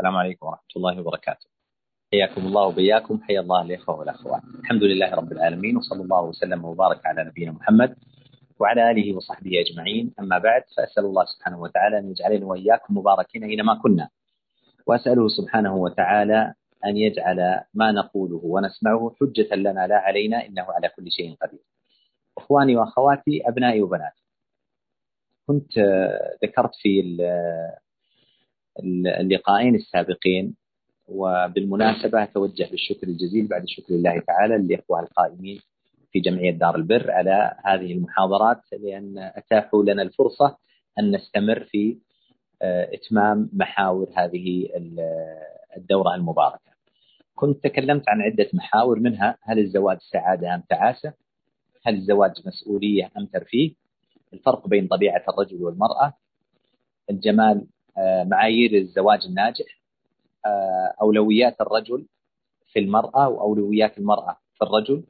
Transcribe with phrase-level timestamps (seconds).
[0.00, 1.46] السلام عليكم ورحمة الله وبركاته.
[2.12, 3.20] حياكم الله وبياكم.
[3.22, 4.42] حيا الله الإخوة والأخوات.
[4.60, 7.96] الحمد لله رب العالمين وصلى الله وسلم وبارك على نبينا محمد
[8.60, 10.14] وعلى آله وصحبه أجمعين.
[10.20, 14.08] أما بعد فأسأل الله سبحانه وتعالى أن يجعلنا وإياكم مباركين أينما كنا.
[14.86, 16.54] وأسأله سبحانه وتعالى
[16.84, 21.60] أن يجعل ما نقوله ونسمعه حجة لنا لا علينا إنه على كل شيء قدير.
[22.38, 24.24] إخواني وأخواتي أبنائي وبناتي
[25.46, 25.78] كنت
[26.44, 27.00] ذكرت في
[29.20, 30.54] اللقاءين السابقين
[31.08, 35.60] وبالمناسبة أتوجه بالشكر الجزيل بعد شكر الله تعالى للإخوة القائمين
[36.12, 40.56] في جمعية دار البر على هذه المحاضرات لأن أتاحوا لنا الفرصة
[40.98, 41.98] أن نستمر في
[42.62, 44.68] آه، إتمام محاور هذه
[45.76, 46.70] الدورة المباركة.
[47.34, 51.12] كنت تكلمت عن عدة محاور منها هل الزواج سعادة أم تعاسة؟
[51.86, 53.74] هل الزواج مسؤولية أم ترفيه؟
[54.32, 56.12] الفرق بين طبيعة الرجل والمرأة؟
[57.10, 57.66] الجمال
[58.24, 59.80] معايير الزواج الناجح
[60.46, 62.06] آه، أولويات الرجل
[62.72, 65.04] في المرأة وأولويات المرأة في الرجل.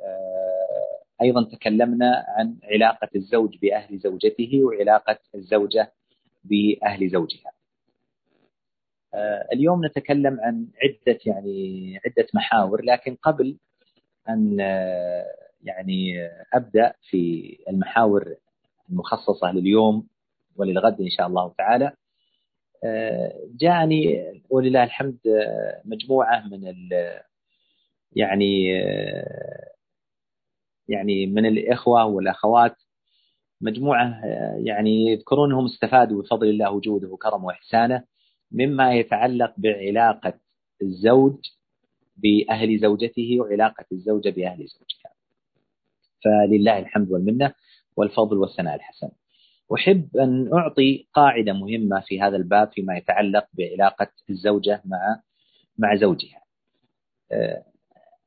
[0.00, 5.92] آه، أيضا تكلمنا عن علاقة الزوج بأهل زوجته وعلاقة الزوجة
[6.44, 7.52] بأهل زوجها.
[9.52, 13.56] اليوم نتكلم عن عدة يعني عدة محاور لكن قبل
[14.28, 14.58] أن
[15.62, 18.34] يعني أبدأ في المحاور
[18.90, 20.06] المخصصة لليوم
[20.60, 21.92] وللغد إن شاء الله تعالى.
[23.60, 24.04] جاءني
[24.50, 25.18] ولله الحمد
[25.84, 26.74] مجموعة من
[28.16, 28.66] يعني
[30.88, 32.76] يعني من الإخوة والأخوات
[33.60, 34.20] مجموعة
[34.64, 38.04] يعني يذكرون أنهم استفادوا بفضل الله وجوده وكرمه وإحسانه
[38.52, 40.34] مما يتعلق بعلاقة
[40.82, 41.38] الزوج
[42.16, 45.12] بأهل زوجته وعلاقة الزوجة بأهل زوجها.
[46.24, 47.54] فلله الحمد والمنة
[47.96, 49.10] والفضل والثناء الحسن.
[49.74, 55.20] أحب أن أعطي قاعدة مهمة في هذا الباب فيما يتعلق بعلاقة الزوجة مع
[55.78, 56.42] مع زوجها.
[57.32, 57.64] آه،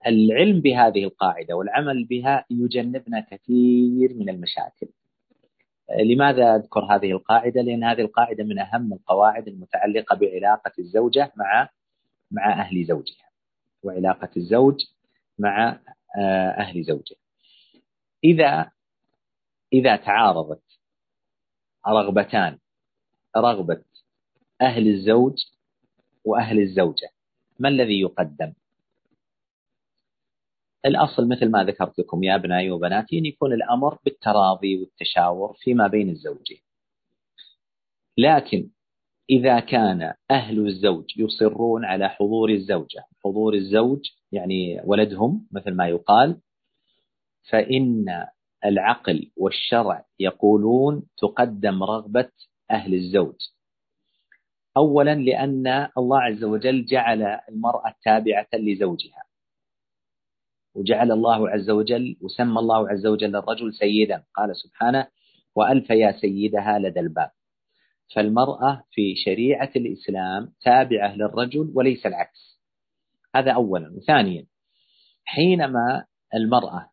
[0.07, 4.87] العلم بهذه القاعدة والعمل بها يجنبنا كثير من المشاكل.
[5.89, 11.69] آه، لماذا أذكر هذه القاعدة؟ لأن هذه القاعدة من أهم القواعد المتعلقة بعلاقة الزوجة مع
[12.31, 13.29] مع أهل زوجها
[13.83, 14.75] وعلاقة الزوج
[15.39, 15.79] مع
[16.17, 17.15] آه، أهل زوجه
[18.23, 18.71] إذا
[19.73, 20.72] إذا تعارضت
[21.87, 22.57] رغبتان
[23.37, 23.83] رغبة
[24.61, 25.33] أهل الزوج
[26.25, 27.09] وأهل الزوجة.
[27.59, 28.53] ما الذي يقدم؟
[30.85, 36.09] الأصل مثل ما ذكرت لكم يا أبنائي وبناتي أن يكون الأمر بالتراضي والتشاور فيما بين
[36.09, 36.61] الزوجين
[38.17, 38.69] لكن
[39.29, 43.99] إذا كان أهل الزوج يصرون على حضور الزوجة حضور الزوج
[44.31, 46.39] يعني ولدهم مثل ما يقال
[47.49, 48.05] فإن
[48.65, 52.31] العقل والشرع يقولون تقدم رغبة
[52.71, 53.35] أهل الزوج.
[54.77, 59.23] أولا لأن الله عز وجل جعل المرأة تابعة لزوجها.
[60.75, 64.23] وجعل الله عز وجل وسمى الله عز وجل الرجل سيدا.
[64.33, 65.07] قال سبحانه
[65.55, 67.31] وألف يا سيدها لدى الباب.
[68.15, 72.61] فالمرأة في شريعة الإسلام تابعة للرجل وليس العكس.
[73.35, 73.93] هذا أولا.
[73.97, 74.45] وثانيا
[75.25, 76.92] حينما المرأة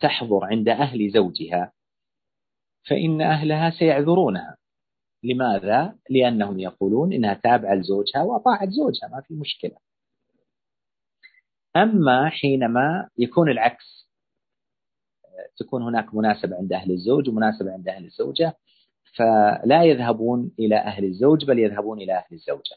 [0.00, 1.72] تحضر عند أهل زوجها
[2.88, 4.56] فإن أهلها سيعذرونها.
[5.22, 9.76] لماذا؟ لأنهم يقولون إنها تابعة لزوجها وأطاعت زوجها ما في مشكلة.
[11.76, 14.08] أما حينما يكون العكس
[15.56, 18.56] تكون هناك مناسبة عند أهل الزوج ومناسبة عند أهل الزوجة
[19.16, 22.76] فلا يذهبون إلى أهل الزوج بل يذهبون إلى أهل الزوجة.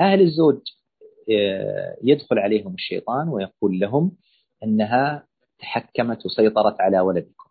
[0.00, 0.60] أهل الزوج
[1.30, 4.16] آه، يدخل عليهم الشيطان ويقول لهم
[4.64, 5.26] أنها
[5.58, 7.50] تحكمت وسيطرت على ولدكم.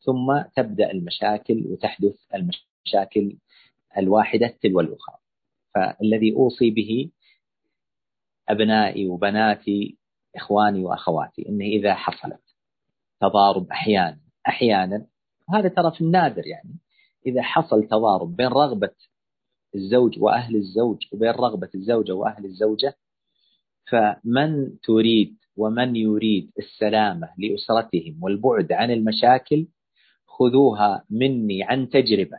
[0.00, 3.36] ثم تبدأ المشاكل وتحدث المشاكل
[3.98, 5.16] الواحدة تلو الأخرى.
[5.74, 7.10] فالذي أوصي به
[8.48, 9.98] أبنائي وبناتي
[10.36, 12.40] إخواني وأخواتي أنه إذا حصلت
[13.20, 14.18] تضارب أحيانا
[14.48, 15.06] أحيانا
[15.50, 16.78] هذا ترى في النادر يعني
[17.26, 18.94] إذا حصل تضارب بين رغبة
[19.74, 22.96] الزوج وأهل الزوج وبين رغبة الزوجة وأهل الزوجة
[23.90, 29.66] فمن تريد ومن يريد السلامة لأسرتهم والبعد عن المشاكل
[30.26, 32.38] خذوها مني عن تجربة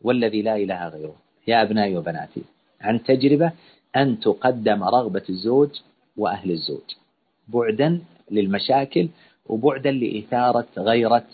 [0.00, 1.16] والذي لا إله غيره.
[1.48, 2.42] يا أبنائي وبناتي
[2.80, 3.52] عن تجربة
[3.96, 5.70] أن تقدم رغبة الزوج
[6.16, 6.88] وأهل الزوج
[7.48, 9.08] بعدا للمشاكل
[9.46, 11.26] وبعدا لإثارة غيرة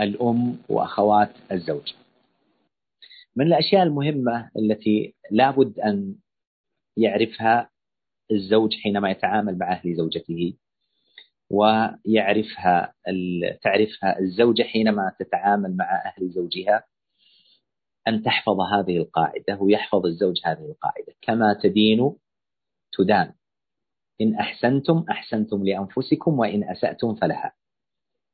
[0.00, 1.92] الأم وأخوات الزوج.
[3.36, 6.14] من الأشياء المهمة التي لابد أن
[6.96, 7.68] يعرفها
[8.30, 10.56] الزوج حينما يتعامل مع أهل زوجته
[11.50, 12.94] ويعرفها
[13.62, 16.84] تعرفها الزوجة حينما تتعامل مع أهل زوجها
[18.08, 21.14] أن تحفظ هذه القاعدة ويحفظ الزوج هذه القاعدة.
[21.22, 22.16] كما تدين
[22.92, 23.32] تدان.
[24.20, 27.52] إن أحسنتم أحسنتم لأنفسكم وإن أسأتم فلها.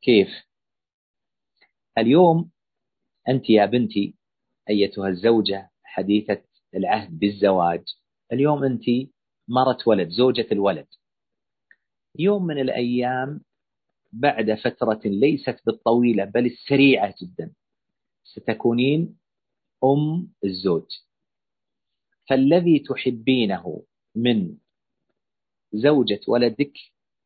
[0.03, 0.29] كيف؟
[1.99, 2.51] اليوم
[3.29, 4.15] أنت يا بنتي
[4.71, 6.43] أيتها الزوجة حديثة
[6.75, 7.85] العهد بالزواج.
[8.33, 8.85] اليوم أنت
[9.49, 10.87] مرة ولد زوجة الولد.
[12.19, 13.41] يوم من الأيام
[14.13, 17.53] بعد فترة ليست بالطويلة بل السريعة جدا
[18.25, 19.19] ستكونين
[19.85, 20.87] أم الزوج.
[22.29, 23.83] فالذي تحبينه
[24.15, 24.57] من
[25.73, 26.73] زوجة ولدك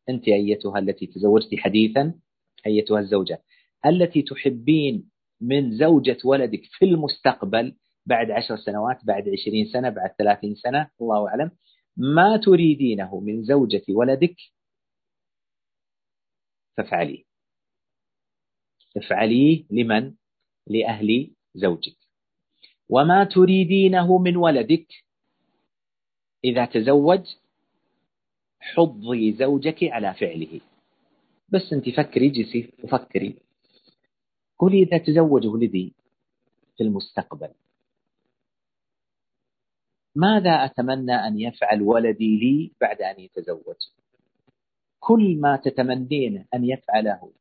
[0.09, 2.15] أنت أيتها التي تزوجت حديثا
[2.67, 3.43] أيتها الزوجة.
[3.87, 5.11] التي تحبين
[5.41, 7.77] من زوجة ولدك في المستقبل
[8.07, 11.51] بعد عشر سنوات بعد عشرين سنة بعد ثلاثين سنة الله أعلم
[11.97, 14.37] ما تريدينه من زوجة ولدك؟
[16.77, 17.25] فافعليه.
[18.97, 20.15] افعليه لمن؟
[20.67, 21.97] لأهل زوجك.
[22.89, 24.87] وما تريدينه من ولدك؟
[26.45, 27.27] إذا تزوج
[28.61, 30.61] حضي زوجك على فعله.
[31.49, 33.37] بس أنت فكري جسي وفكري
[34.59, 35.95] قولي إذا تزوج ولدي
[36.77, 37.51] في المستقبل.
[40.17, 43.77] ماذا أتمنى أن يفعل ولدي لي بعد أن يتزوج؟
[45.01, 47.33] كل ما تتمنين أن يفعله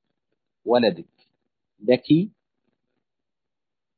[0.66, 1.06] ولدك
[1.80, 2.30] لك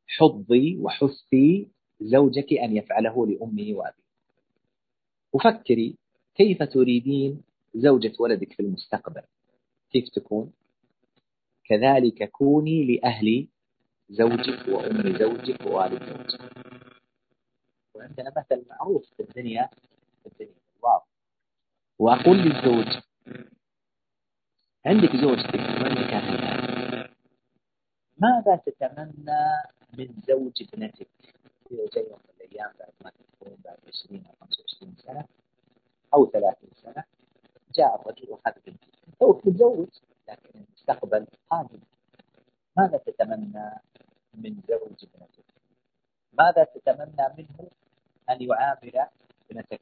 [0.07, 1.67] حضي وحثي
[2.01, 4.07] زوجك أن يفعله لأمه وأبيه.
[5.33, 5.95] وفكري
[6.35, 7.41] كيف تريدين
[7.75, 9.21] زوجة ولدك في المستقبل؟
[9.91, 10.53] كيف تكون؟
[11.65, 13.47] كذلك كوني لأهل
[14.09, 16.66] زوجك وأم زوجك ووالد زوجك.
[17.97, 19.69] وعندنا مثل معروف في الدنيا
[20.23, 21.01] في الدنيا الله
[21.99, 23.03] وأقول للزوج
[24.85, 27.09] عندك زوجتك وعندك أهلها
[28.17, 29.41] ماذا تتمنى
[29.97, 31.07] من زوج ابنتك؟
[31.71, 35.25] إذا جاء يوم من الأيام بعد ما تكون بعد 20 أو 25 سنة
[36.13, 37.03] أو 30 سنة
[37.75, 38.87] جاء الرجل وأخذ بنتك.
[39.19, 39.87] توك متزوج
[40.29, 41.79] لكن المستقبل قادم
[42.77, 43.71] ماذا تتمنى
[44.33, 45.45] من زوج ابنتك؟
[46.33, 47.56] ماذا تتمنى منه
[48.37, 49.07] أن يعامل
[49.51, 49.81] ابنتك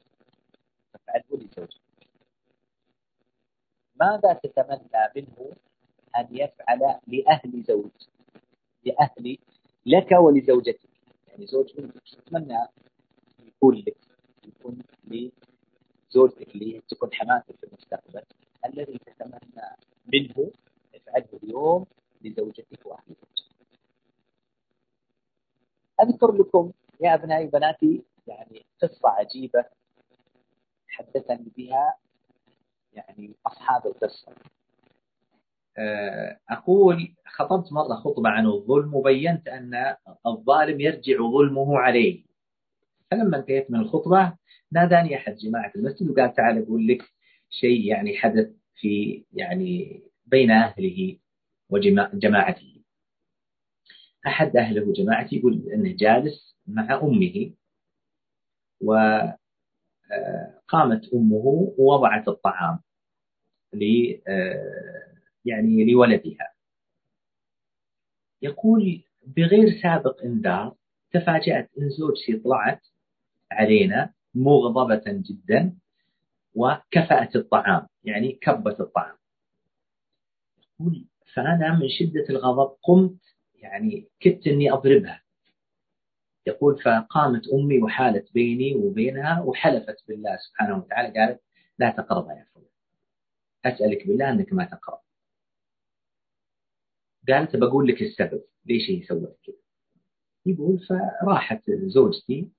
[0.92, 1.80] فافعله لزوجك
[4.00, 5.52] ماذا تتمنى منه
[6.16, 7.90] أن يفعل لأهل زوج؟
[8.84, 9.38] لأهل
[9.86, 10.90] لك ولزوجتك.
[11.28, 12.66] يعني زوج بنتك تتمنى؟
[13.46, 13.96] يكون لك
[14.46, 18.22] يكون لزوجتك اللي تكون حماتك في المستقبل.
[18.66, 19.66] الذي تتمنى
[20.06, 20.50] منه
[20.94, 21.86] افعله اليوم
[22.22, 23.56] لزوجتك وأهل زوجتك.
[26.00, 29.64] أذكر لكم يا أبنائي وبناتي يعني قصة عجيبة
[30.88, 31.94] حدثني بها
[32.92, 34.32] يعني أصحاب القصة.
[35.78, 39.96] آه، أقول خطبت مرة خطبة عن الظلم وبينت أن
[40.26, 42.24] الظالم يرجع ظلمه عليه.
[43.10, 44.32] فلما انتهيت من الخطبة
[44.72, 47.02] ناداني أحد جماعة المسجد وقال تعال أقول لك
[47.50, 51.18] شيء يعني حدث في يعني بين أهله
[51.70, 52.75] وجماعته.
[54.26, 57.50] أحد أهله وجماعته يقول أنه جالس مع أمه
[58.80, 59.38] وقامت
[61.04, 62.78] آه، أمه ووضعت الطعام
[63.72, 66.52] ل آه، يعني لولدها.
[68.42, 70.74] يقول بغير سابق إنذار
[71.12, 72.80] تفاجأت إن زوجتي طلعت
[73.52, 75.74] علينا مغضبة جدا
[76.54, 79.16] وكفأت الطعام يعني كبت الطعام.
[80.80, 83.35] يقول فأنا من شدة الغضب قمت
[83.66, 85.22] يعني كدت أني أضربها.
[86.46, 91.40] يقول فقامت أمي وحالت بيني وبينها وحلفت بالله سبحانه وتعالى قالت
[91.78, 92.66] لا تقربها يا فلان.
[93.64, 95.00] أسألك بالله أنك ما تقرأ
[97.28, 99.56] قالت بقول لك السبب ليش هي سوت كذا؟
[100.46, 102.50] يقول فراحت زوجتي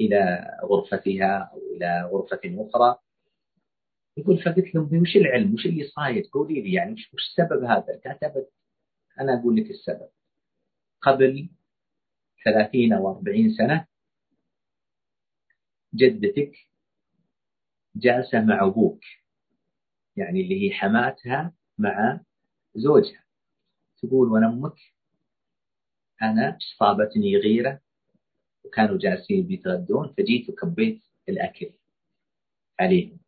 [0.00, 2.98] إلى غرفتها أو إلى غرفة أخرى.
[4.16, 8.50] يقول فقلت لهم وش العلم؟ وش اللي صاير؟ قولي لي يعني وش السبب هذا؟ كتبت
[9.20, 10.08] أنا أقول لك السبب.
[11.00, 11.48] قبل
[12.44, 13.86] ثلاثين أو أربعين سنة
[15.94, 16.52] جدتك
[17.96, 19.00] جالسة مع أبوك
[20.16, 22.20] يعني اللي هي حماتها مع
[22.74, 23.24] زوجها.
[24.02, 24.76] تقول وأنا أمك
[26.22, 27.80] أنا صابتني غيرة
[28.64, 31.70] وكانوا جالسين بيتغدون فجيت وكبيت الأكل
[32.80, 33.18] عليهم.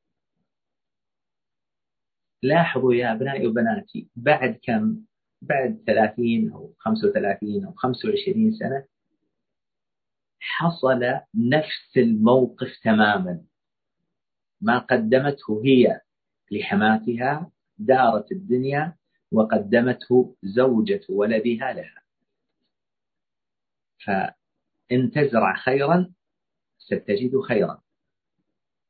[2.42, 5.04] لاحظوا يا أبنائي وبناتي بعد كم
[5.42, 8.85] بعد 30 أو 35 أو 25 سنة
[10.40, 13.44] حصل نفس الموقف تماما.
[14.61, 16.00] ما قدمته هي
[16.50, 18.97] لحماتها دارت الدنيا
[19.32, 22.02] وقدمته زوجة ولدها لها.
[24.92, 26.12] إن تزرع خيرا
[26.78, 27.82] ستجد خيرا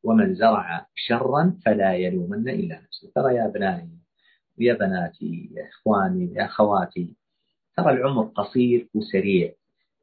[0.02, 3.12] ومن زرع شرا فلا يلومن إلا نفسه.
[3.14, 3.99] ترى يا أبنائي
[4.60, 7.14] ويا بناتي يا إخواني يا أخواتي
[7.76, 9.52] ترى العمر قصير وسريع.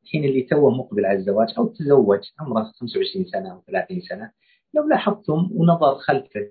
[0.04, 4.32] الحين اللي توه مقبل على الزواج أو تزوج عمره 25 سنة أو 30 سنة
[4.74, 6.50] لو لاحظتم ونظر خلفه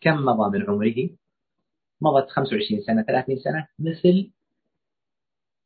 [0.00, 1.10] كم مضى من عمره؟
[2.00, 4.30] مضت 25 سنة 30 سنة مثل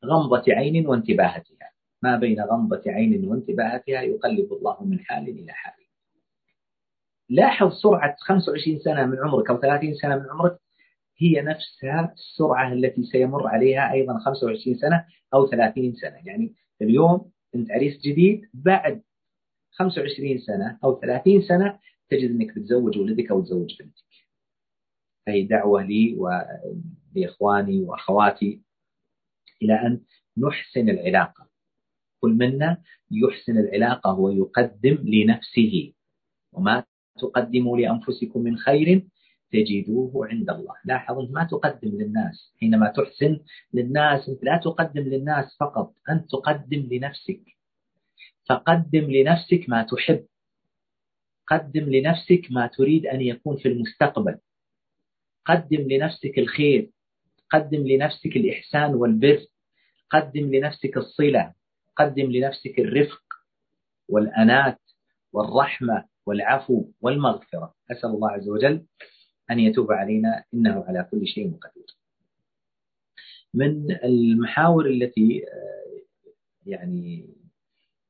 [0.04, 1.70] غمضة عين وانتباهتها
[2.02, 5.74] ما بين غمضة عين وانتباهتها يقلب الله من حال إلى حال.
[7.28, 10.58] لاحظ سرعة 25 سنة من عمرك أو 30 سنة من عمرك
[11.20, 16.16] هي نفسها السرعة التي سيمر عليها أيضا 25 سنة أو 30 سنة.
[16.24, 19.02] يعني اليوم أنت عريس جديد بعد
[19.70, 24.04] 25 سنة أو 30 سنة تجد أنك بتزوج ولدك أو تزوج بنتك.
[25.26, 26.16] فهي دعوة لي
[27.14, 28.62] ولإخواني وأخواتي
[29.62, 30.00] إلى أن
[30.38, 31.50] نحسن العلاقة.
[32.20, 35.92] كل منا يحسن العلاقة ويقدم لنفسه.
[36.52, 36.84] وما
[37.18, 39.06] تقدموا لأنفسكم من خير
[39.52, 40.74] تجدوه عند الله.
[40.84, 43.40] لاحظ أنت ما تقدم للناس حينما تحسن
[43.74, 47.40] للناس أنت لا تقدم للناس فقط أنت تقدم لنفسك.
[48.48, 50.26] فقدم لنفسك ما تحب.
[51.46, 54.38] قدم لنفسك ما تريد أن يكون في المستقبل.
[55.46, 56.90] قدم لنفسك الخير.
[57.50, 59.40] قدم لنفسك الإحسان والبر.
[60.10, 61.52] قدم لنفسك الصلة.
[61.96, 63.22] قدم لنفسك الرفق
[64.08, 64.78] والأنات
[65.32, 67.74] والرحمة والعفو والمغفرة.
[67.90, 68.86] أسأل الله عز وجل
[69.50, 71.96] أن يتوب علينا إنه على كل شيء قدير.
[73.54, 76.02] من المحاور التي آه،
[76.66, 77.34] يعني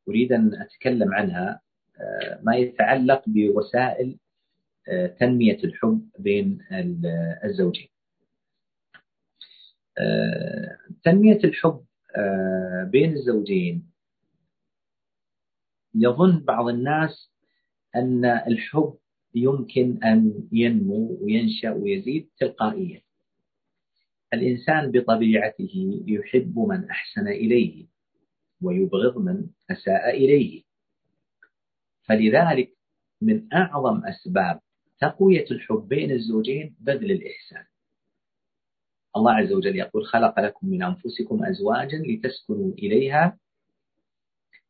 [0.08, 1.60] أريد أن أتكلم عنها
[2.00, 4.18] آه، ما يتعلق بوسائل
[4.88, 6.58] آه، تنمية الحب بين
[7.44, 7.88] الزوجين.
[11.04, 11.84] تنمية الحب
[12.90, 13.90] بين الزوجين
[15.94, 17.30] يظن بعض الناس
[17.96, 18.94] أن الحب
[19.34, 23.00] يمكن أن ينمو وينشأ ويزيد تلقائيا.
[24.34, 27.86] الإنسان بطبيعته يحب من أحسن إليه
[28.62, 30.62] ويبغض من أساء إليه.
[32.02, 32.72] فلذلك
[33.22, 34.60] من أعظم أسباب
[35.00, 37.64] تقوية الحب بين الزوجين بذل الإحسان.
[39.16, 43.38] الله عز وجل يقول خلق لكم من أنفسكم أزواجا لتسكنوا إليها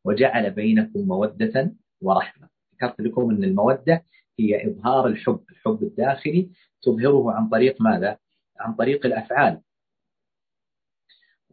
[0.05, 2.49] وجعل بينكم مودة ورحمة.
[2.75, 4.03] ذكرت لكم أن المودة
[4.41, 6.49] هي إظهار الحب الحب الداخلي
[6.81, 8.17] تظهره عن طريق ماذا؟
[8.59, 9.61] عن طريق الأفعال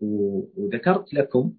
[0.00, 1.52] وذكرت لكم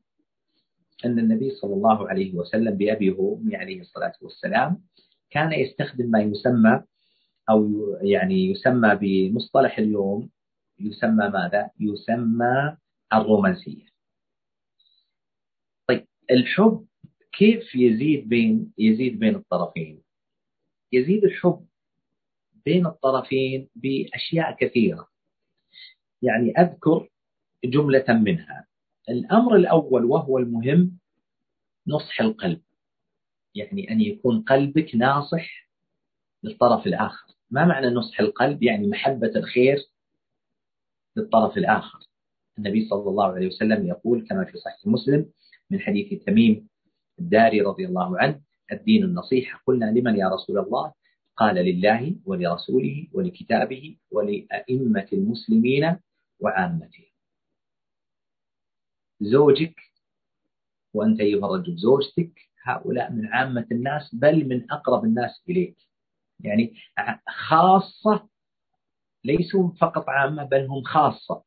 [1.06, 4.82] أن النبي صلى الله عليه وسلم بأبي وأمي عليه الصلاة والسلام
[5.30, 6.84] كان يستخدم ما يسمى
[7.50, 7.70] أو
[8.02, 10.30] يعني يسمى بمصطلح اليوم
[10.80, 12.78] يسمى ماذا؟ يسمى
[13.14, 13.86] الرومانسية
[15.88, 16.86] طيب الحب
[17.32, 20.02] كيف يزيد بين يزيد بين الطرفين
[20.92, 21.66] يزيد الحب
[22.66, 25.08] بين الطرفين بأشياء كثيرة.
[26.22, 27.10] يعني أذكر
[27.66, 28.68] جملة منها.
[29.10, 30.98] الأمر الأول وهو المهم
[31.88, 32.62] نصح القلب.
[33.56, 35.70] يعني أن يكون قلبك ناصح
[36.44, 37.34] للطرف الآخر.
[37.50, 39.78] ما معنى نصح القلب؟ يعني محبة الخير
[41.16, 42.00] للطرف الآخر.
[42.58, 45.32] النبي صلى الله عليه وسلم يقول كما في صحيح مسلم
[45.70, 46.68] من حديث تميم
[47.20, 49.62] الداري رضي الله عنه الدين النصيحة.
[49.68, 50.94] قلنا لمن يا رسول الله؟
[51.38, 55.98] قال لله ولرسوله ولكتابه ولأئمة المسلمين
[56.40, 57.06] وعامته.
[59.22, 59.76] زوجك
[60.94, 65.78] وأنت أيها الرجل زوجتك هؤلاء من عامة الناس بل من أقرب الناس إليك.
[66.40, 66.74] يعني
[67.28, 68.30] خاصة
[69.26, 71.44] ليسوا فقط عامة بل هم خاصة.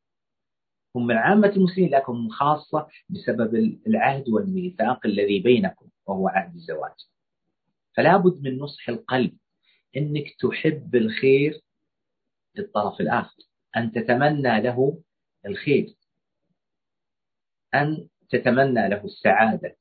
[0.95, 3.55] هم من عامة المسلمين لكن خاصة بسبب
[3.87, 7.12] العهد والميثاق الذي بينكم وهو عهد الزواج.
[7.97, 9.37] فلا بد من نصح القلب
[9.97, 11.61] إنك تحب الخير
[12.55, 13.43] للطرف الآخر
[13.77, 15.01] أن تتمنى له
[15.45, 15.95] الخير
[17.75, 19.75] أن تتمنى له السعادة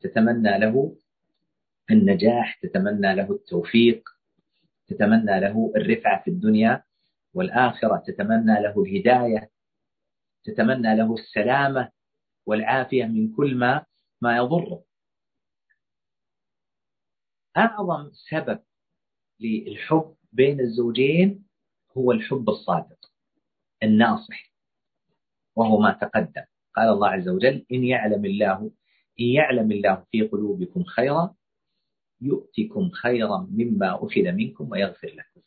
[0.00, 0.96] تتمنى له
[1.90, 4.08] النجاح تتمنى له التوفيق
[4.88, 6.82] تتمنى له الرفعة في الدنيا
[7.34, 9.50] والآخرة تتمنى له الهداية
[10.44, 11.88] تتمنى له السلامة
[12.46, 13.84] والعافية من كل ما
[14.20, 14.82] ما يضره.
[17.56, 18.58] أعظم سبب
[19.40, 21.44] للحب بين الزوجين
[21.96, 23.10] هو الحب الصادق
[23.82, 24.52] الناصح
[25.56, 26.42] وهو ما تقدم.
[26.76, 28.70] قال الله عز وجل إن يعلم الله
[29.20, 31.34] إن يعلم الله في قلوبكم خيرا
[32.20, 35.40] يؤتكم خيرا مما أخذ منكم ويغفر لكم.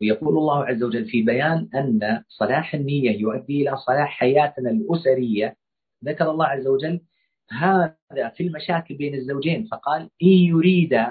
[0.00, 5.56] ويقول الله عز وجل في بيان أن صلاح النية يؤدي إلى صلاح حياتنا الأسرية.
[6.04, 7.00] ذكر الله عز وجل
[7.50, 7.96] هذا
[8.36, 9.66] في المشاكل بين الزوجين.
[9.66, 11.06] فقال إن يريد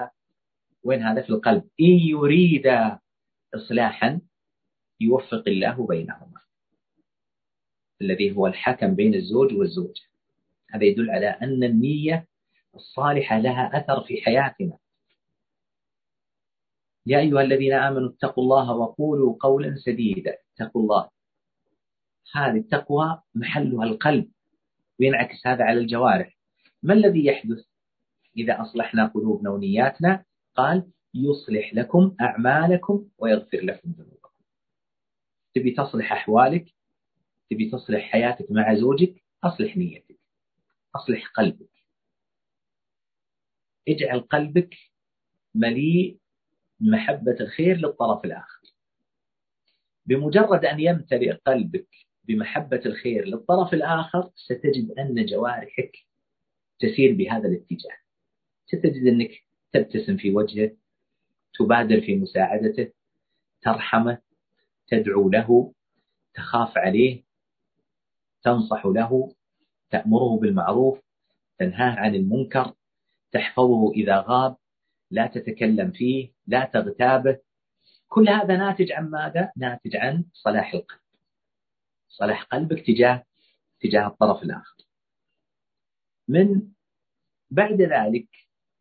[0.82, 1.62] وين هذا؟ في القلب.
[1.80, 2.66] إن يريد
[3.54, 4.20] إصلاحا
[5.00, 6.40] يوفق الله بينهما
[8.00, 10.02] الذي هو الحكم بين الزوج والزوجة.
[10.70, 12.28] هذا يدل على أن النية
[12.74, 14.78] الصالحة لها أثر في حياتنا.
[17.06, 20.36] يا أيها الذين آمنوا اتقوا الله وقولوا قولا سديدا.
[20.54, 21.10] اتقوا الله.
[22.34, 24.30] هذه التقوى محلها القلب.
[25.00, 26.36] وينعكس هذا على الجوارح.
[26.82, 27.66] ما الذي يحدث
[28.36, 30.24] إذا أصلحنا قلوبنا ونياتنا؟
[30.54, 34.30] قال يصلح لكم أعمالكم ويغفر لكم ذنوبكم.
[35.54, 36.74] تبي تصلح أحوالك؟
[37.50, 40.18] تبي تصلح حياتك مع زوجك؟ أصلح نيتك.
[40.96, 41.70] أصلح قلبك.
[43.88, 44.74] اجعل قلبك
[45.54, 46.18] مليء
[46.80, 48.62] محبة الخير للطرف الآخر.
[50.06, 55.92] بمجرد أن يمتلئ قلبك بمحبة الخير للطرف الآخر ستجد أن جوارحك
[56.78, 57.96] تسير بهذا الاتجاه.
[58.66, 59.30] ستجد أنك
[59.72, 60.70] تبتسم في وجهه
[61.58, 62.92] تبادر في مساعدته
[63.62, 64.18] ترحمه
[64.88, 65.72] تدعو له
[66.34, 67.22] تخاف عليه
[68.42, 69.34] تنصح له
[69.90, 71.00] تأمره بالمعروف
[71.58, 72.72] تنهاه عن المنكر
[73.32, 74.56] تحفظه إذا غاب
[75.10, 77.38] لا تتكلم فيه لا تغتابه.
[78.08, 81.05] كل هذا ناتج عن ماذا؟ ناتج عن صلاح القلب.
[82.18, 83.24] صلاح قلبك تجاه
[83.80, 84.76] تجاه الطرف الآخر.
[86.28, 86.62] من
[87.50, 88.28] بعد ذلك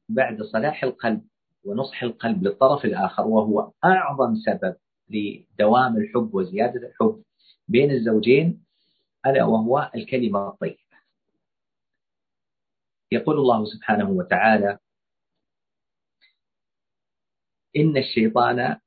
[0.09, 1.27] بعد صلاح القلب
[1.63, 4.75] ونصح القلب للطرف الآخر وهو أعظم سبب
[5.09, 7.23] لدوام الحب وزيادة الحب
[7.67, 8.65] بين الزوجين
[9.25, 10.77] ألا وهو الكلمة الطيبة.
[13.11, 14.77] يقول الله سبحانه وتعالى
[17.77, 18.79] إن الشيطان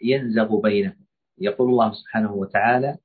[0.00, 1.06] ينزغ بينهم
[1.38, 2.98] يقول الله سبحانه وتعالى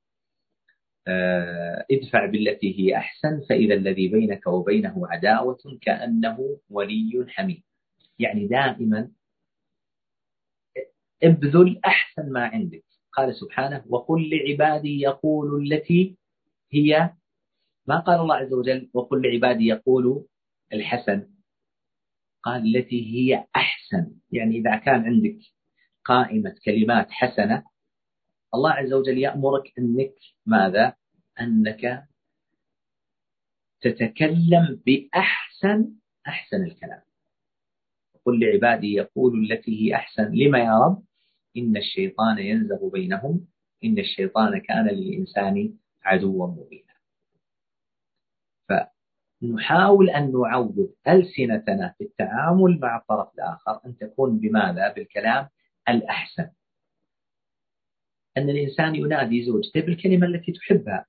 [1.92, 7.64] ادفع بالتي هي أحسن فإذا الذي بينك وبينه عداوة كأنه ولي حميد
[8.20, 9.12] يعني دائما
[11.24, 12.84] ابذل أحسن ما عندك.
[13.14, 16.18] قال سبحانه وقل لعبادي يقول التي
[16.72, 17.14] هي
[17.88, 20.26] ما قال الله عز وجل؟ وقل لعبادي يقول
[20.74, 21.28] الحسن.
[22.44, 24.12] قال التي هي أحسن.
[24.32, 25.38] يعني إذا كان عندك
[26.06, 27.64] قائمة كلمات حسنة
[28.54, 30.94] الله عز وجل يأمرك أنك ماذا؟
[31.42, 32.08] أنك
[33.82, 35.92] تتكلم بأحسن
[36.28, 37.02] أحسن الكلام.
[38.26, 40.32] قل لعبادي يقول التي هي أحسن.
[40.34, 41.04] لما يا رب؟
[41.58, 43.48] إن الشيطان ينزغ بينهم.
[43.84, 46.94] إن الشيطان كان للإنسان عدوا مبينا.
[48.70, 55.50] فنحاول أن نعود ألسنتنا في التعامل مع الطرف الآخر أن تكون بماذا؟ بالكلام
[55.90, 56.50] الأحسن.
[58.40, 61.06] أن الإنسان ينادي زوجته بالكلمة التي تحبها.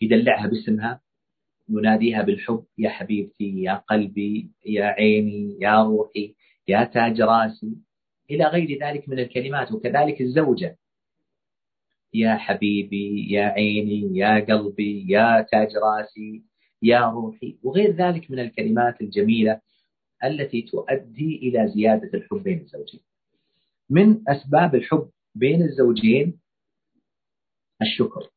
[0.00, 1.00] يدلعها باسمها
[1.68, 6.34] يناديها بالحب يا حبيبتي يا قلبي يا عيني يا روحي
[6.68, 7.76] يا تاج راسي.
[8.30, 9.72] إلى غير ذلك من الكلمات.
[9.72, 10.76] وكذلك الزوجة.
[12.14, 16.42] يا حبيبي يا عيني يا قلبي يا تاج راسي
[16.82, 17.58] يا روحي.
[17.62, 19.60] وغير ذلك من الكلمات الجميلة
[20.24, 23.00] التي تؤدي إلى زيادة الحب بين الزوجين.
[23.90, 26.40] من أسباب الحب بين الزوجين
[27.82, 28.30] الشكر.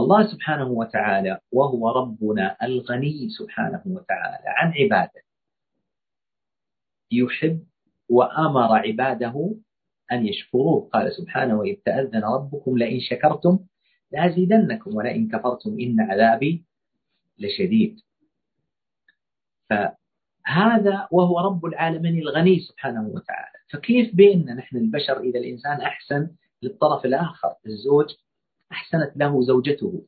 [0.00, 5.22] الله سبحانه وتعالى وهو ربنا الغني سبحانه وتعالى عن عباده.
[7.12, 7.64] يحب
[8.08, 9.54] وأمر عباده
[10.12, 10.88] أن يشكروه.
[10.88, 13.58] قال سبحانه وإذ تأذن ربكم لئن شكرتم
[14.10, 16.64] لأزيدنكم ولئن كفرتم إن عذابي
[17.38, 18.00] لشديد.
[19.70, 23.51] فهذا وهو رب العالمين الغني سبحانه وتعالى.
[23.72, 26.30] فكيف بيننا نحن البشر إذا الإنسان أحسن
[26.62, 28.14] للطرف الآخر؟ الزوج
[28.72, 30.06] أحسنت له زوجته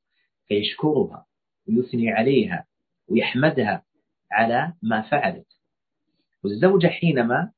[0.48, 1.26] فيشكرها
[1.68, 2.66] ويثني عليها
[3.08, 3.84] ويحمدها
[4.30, 5.46] على ما فعلت.
[6.44, 7.52] والزوجة حينما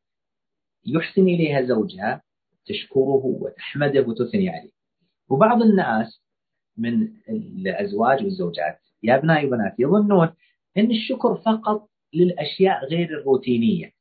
[0.87, 2.23] يحسن إليها زوجها
[2.67, 4.71] تشكره وتحمده وتثني عليه.
[5.29, 6.23] وبعض الناس
[6.77, 10.29] من الأزواج والزوجات يا أبنائي وبناتي يظنون
[10.77, 13.96] أن الشكر فقط للأشياء غير الروتينية.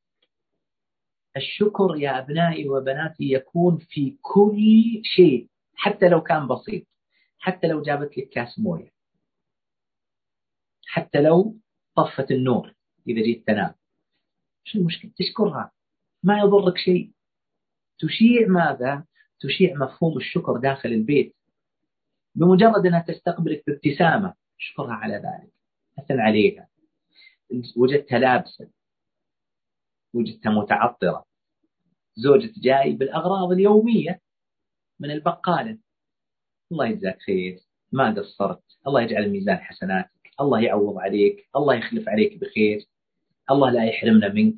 [1.38, 6.88] الشكر يا أبنائي وبناتي يكون في كل شيء حتى لو كان بسيط
[7.39, 8.91] حتى لو جابت لك كاس موية
[10.88, 11.58] حتى لو
[11.95, 12.74] طفت النور
[13.08, 13.74] إذا جيت تنام.
[14.63, 15.71] شو المشكلة؟ تشكرها.
[16.24, 17.12] ما يضرك شيء.
[18.00, 19.06] تشيع ماذا؟
[19.39, 21.36] تشيع مفهوم الشكر داخل البيت.
[22.36, 25.54] بمجرد أنها تستقبلك بابتسامة اشكرها على ذلك.
[26.00, 26.67] أثن عليها.
[27.78, 28.69] وجدتها لابسة.
[30.13, 31.25] وجدتها متعطرة.
[32.15, 34.21] زوجة جاي بالأغراض اليومية
[34.99, 35.78] من البقالة.
[36.71, 37.60] الله يجزاك خير.
[37.91, 38.63] ما قصرت.
[38.88, 40.32] الله يجعل ميزان حسناتك.
[40.41, 41.49] الله يعوض عليك.
[41.56, 42.86] الله يخلف عليك بخير.
[43.51, 44.56] الله لا يحرمنا منك.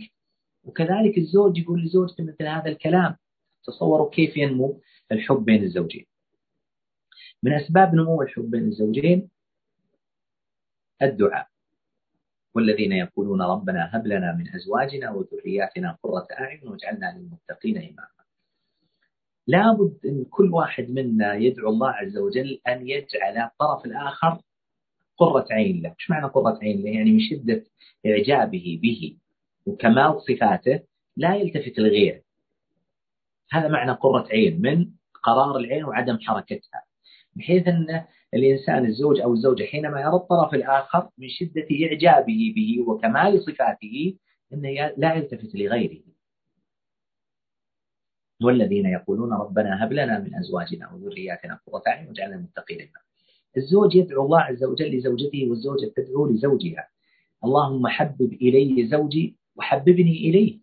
[0.64, 3.16] وكذلك الزوج يقول لزوجته مثل هذا الكلام.
[3.64, 6.06] تصوروا كيف ينمو الحب بين الزوجين.
[7.44, 9.30] من أسباب نمو الحب بين الزوجين
[11.02, 11.48] الدعاء.
[12.58, 18.18] والذين يقولون ربنا هب لنا من أزواجنا وذرياتنا قرة أعين واجعلنا للمتقين إماما.
[19.48, 24.42] لابد أن كل واحد منا يدعو الله عز وجل أن يجعل الطرف الآخر
[25.18, 25.90] قرة عين له.
[25.90, 27.64] إيش معنى قرة عين له؟ يعني من شدة
[28.06, 29.18] إعجابه به
[29.66, 30.80] وكمال صفاته
[31.18, 32.22] لا يلتفت لغيره.
[33.52, 34.88] هذا معنى قرة عين من
[35.24, 36.84] قرار العين وعدم حركتها.
[37.36, 43.42] بحيث أن الإنسان الزوج أو الزوجة حينما يرى الطرف الآخر من شدة إعجابه به وكمال
[43.42, 44.16] صفاته
[44.54, 46.02] أنه لا يلتفت لغيره.
[48.42, 52.92] والذين يقولون ربنا هب لنا من أزواجنا وذرياتنا قرة أعين واجعلنا المتقين
[53.58, 56.88] الزوج يدعو الله عز وجل لزوجته والزوجة تدعو لزوجها.
[57.44, 60.60] اللهم حبب إلي زوجي وحببني إليه.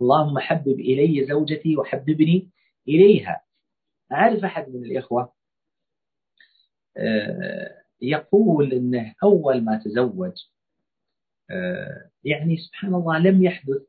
[0.00, 2.48] اللهم حبب إلي زوجتي وحببني
[2.88, 3.40] إليها.
[4.12, 5.32] أعرف أحد من الإخوة
[8.02, 10.32] يقول أنه أول ما تزوج
[11.50, 13.82] آه، يعني سبحان الله لم يحدث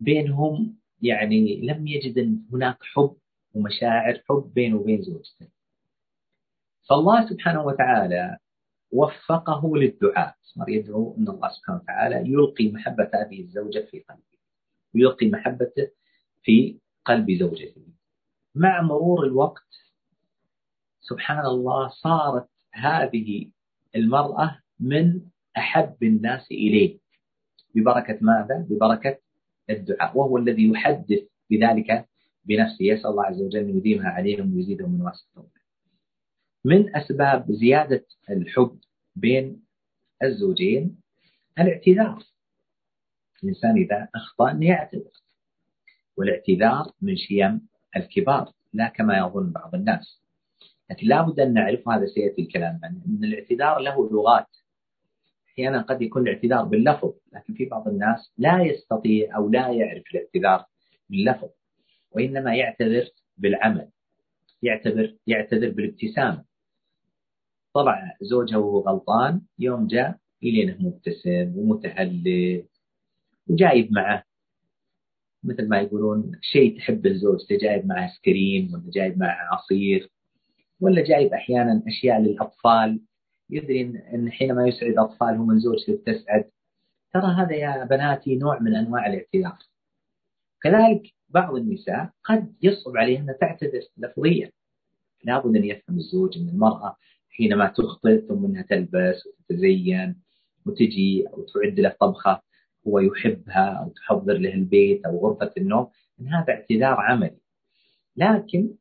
[0.00, 3.16] بينهم يعني لم يجد هناك حب
[3.54, 5.48] ومشاعر حب بينه وبين زوجته.
[6.88, 8.38] فالله سبحانه وتعالى
[8.92, 10.34] وفقه للدعاء.
[10.42, 14.38] صار يدعو أن الله سبحانه وتعالى يلقي محبة هذه الزوجة في قلبه
[14.94, 15.90] ويلقي محبته
[16.42, 17.82] في قلب زوجته.
[18.54, 19.83] مع مرور الوقت
[21.04, 23.50] سبحان الله صارت هذه
[23.96, 25.20] المرأة من
[25.56, 26.98] أحب الناس إليه.
[27.74, 29.18] ببركة ماذا؟ ببركة
[29.70, 30.18] الدعاء.
[30.18, 32.08] وهو الذي يحدث بذلك
[32.44, 32.84] بنفسه.
[32.84, 35.24] يسأل الله عز وجل أن يديمها عليهم ويزيدهم من واسع
[36.64, 38.78] من أسباب زيادة الحب
[39.16, 39.62] بين
[40.22, 40.96] الزوجين
[41.58, 42.22] الاعتذار.
[43.42, 45.12] الإنسان إذا أخطأ أن يعتذر.
[46.16, 50.23] والاعتذار من شيم الكبار لا كما يظن بعض الناس.
[50.90, 52.80] لكن لابد أن نعرف هذا سيأتي الكلام.
[52.82, 54.46] عنه أن الاعتذار له لغات.
[55.48, 60.64] أحيانا قد يكون الاعتذار باللفظ لكن في بعض الناس لا يستطيع أو لا يعرف الاعتذار
[61.10, 61.48] باللفظ
[62.12, 63.88] وإنما يعتذر بالعمل
[64.62, 66.44] يعتذر يعتذر بالابتسامة.
[67.74, 72.64] طبعا زوجها وهو غلطان يوم جاء إلينه مبتسم ومتهلل
[73.46, 74.24] وجايب معه.
[75.44, 80.10] مثل ما يقولون شيء تحب الزوجته جايب معه سكرين ولا جايب معه عصير.
[80.80, 83.00] ولا جايب أحيانا أشياء للأطفال
[83.50, 83.80] يدري
[84.14, 86.44] أن حينما يسعد أطفالهم من زوجته تسعد
[87.14, 89.58] ترى هذا يا بناتي نوع من أنواع الاعتذار.
[90.62, 94.50] كذلك بعض النساء قد يصعب عليها أن تعتذر لفظيا.
[95.24, 96.96] لابد أن يفهم الزوج أن المرأة
[97.30, 100.16] حينما تخطئ ثم أنها تلبس وتتزين
[100.66, 102.42] وتجي أو تعد له طبخة
[102.88, 105.88] هو يحبها أو تحضر له البيت أو غرفة النوم
[106.20, 107.38] أن هذا اعتذار عملي.
[108.16, 108.74] لكن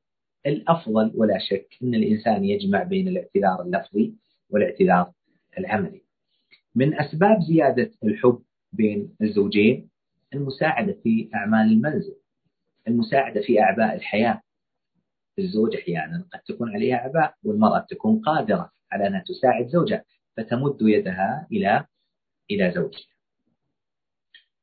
[0.46, 4.14] الأفضل ولا شك أن الإنسان يجمع بين الاعتذار اللفظي
[4.50, 5.12] والاعتذار
[5.58, 6.02] العملي.
[6.76, 9.90] من أسباب زيادة الحب بين الزوجين
[10.34, 12.16] المساعدة في أعمال المنزل
[12.88, 14.42] المساعدة في أعباء الحياة.
[15.40, 20.04] الزوج أحيانا قد تكون عليها أعباء والمرأة تكون قادرة على أنها تساعد زوجها
[20.38, 21.86] فتمد يدها إلى
[22.52, 23.14] إلى زوجها.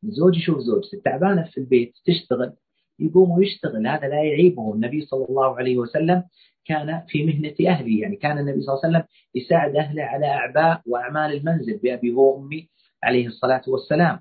[0.05, 2.57] الزوج يشوف زوجته تعبانة في البيت تشتغل
[3.01, 4.75] يقوم ويشتغل هذا لا يعيبه.
[4.75, 6.25] النبي صلى الله عليه وسلم
[6.65, 10.83] كان في مهنة أهله يعني كان النبي صلى الله عليه وسلم يساعد أهله على أعباء
[10.87, 12.69] وأعمال المنزل بأبي وأمي
[13.03, 14.21] عليه الصلاة والسلام.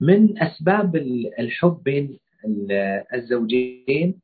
[0.00, 0.96] من أسباب
[1.38, 2.18] الحب بين
[3.14, 4.20] الزوجين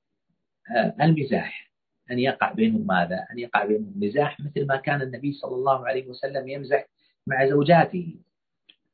[0.77, 1.72] آه، المزاح
[2.11, 6.07] أن يقع بينهم ماذا؟ أن يقع بينهم مزاح مثل ما كان النبي صلى الله عليه
[6.09, 6.87] وسلم يمزح
[7.27, 8.16] مع زوجاته.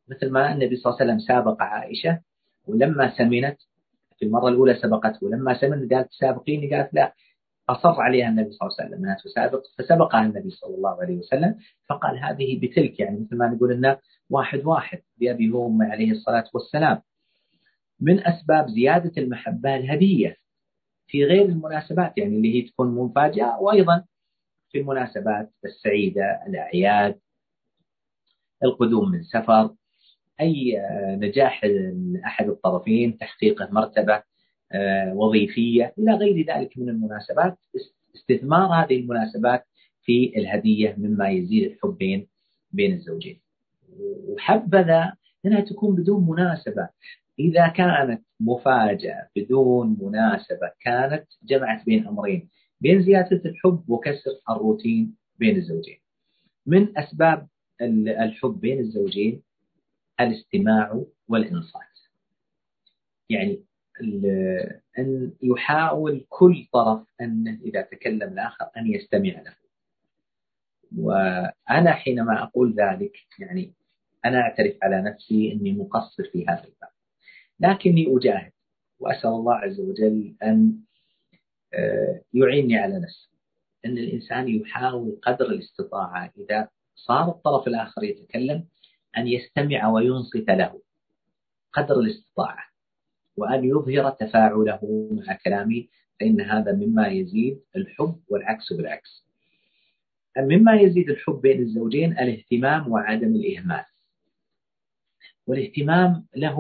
[0.09, 2.20] مثل ما النبي صلى الله عليه وسلم سابق عائشة
[2.66, 3.57] ولما سمنت
[4.18, 7.14] في المرة الأولى سبقته ولما سمنت قالت سابقيني قالت لا
[7.68, 11.59] أصر عليها النبي صلى الله عليه وسلم أنها تسابق فسبقها النبي صلى الله عليه وسلم
[11.88, 13.98] فقال هذه بتلك يعني مثل ما نقول لنا
[14.31, 17.03] واحد واحد بأبي وأمي عليه الصلاة والسلام.
[18.00, 20.37] من أسباب زيادة المحبة الهدية
[21.07, 24.05] في غير المناسبات يعني اللي هي تكون مفاجأة وأيضا
[24.70, 27.18] في المناسبات السعيدة الأعياد
[28.64, 29.74] القدوم من سفر
[30.40, 30.82] أي
[31.20, 31.60] نجاح
[32.24, 34.22] أحد الطرفين تحقيقه مرتبة
[34.72, 37.58] آه، وظيفية إلى غير ذلك من المناسبات.
[38.16, 39.64] استثمار هذه المناسبات
[40.02, 42.26] في الهدية مما يزيد الحب
[42.72, 43.40] بين الزوجين.
[43.98, 45.12] وحبذا
[45.46, 46.88] أنها تكون بدون مناسبة.
[47.38, 52.48] إذا كانت مفاجأة بدون مناسبة كانت جمعت بين أمرين.
[52.80, 55.98] بين زيادة الحب وكسر الروتين بين الزوجين.
[56.66, 57.48] من أسباب
[57.80, 59.42] الحب بين الزوجين
[60.20, 61.83] الاستماع والإنصات.
[63.31, 63.64] يعني
[64.98, 69.55] أن يحاول كل طرف أن إذا تكلم الآخر أن يستمع له.
[70.96, 73.72] وأنا حينما أقول ذلك يعني
[74.24, 76.90] أنا أعترف على نفسي أني مقصر في هذا الباب.
[77.61, 78.53] لكني أجاهد
[78.98, 80.79] وأسأل الله عز وجل أن
[81.74, 83.31] آه، يعيني على نفسي.
[83.85, 88.64] أن الإنسان يحاول قدر الاستطاعة إذا صار الطرف الآخر يتكلم
[89.18, 90.81] أن يستمع وينصت له
[91.72, 92.64] قدر الاستطاعة
[93.37, 95.88] وأن يظهر تفاعله مع كلامي
[96.20, 99.24] فإن هذا مما يزيد الحب والعكس بالعكس.
[100.38, 103.85] مما يزيد الحب بين الزوجين الاهتمام وعدم الإهمال.
[105.46, 106.59] والاهتمام له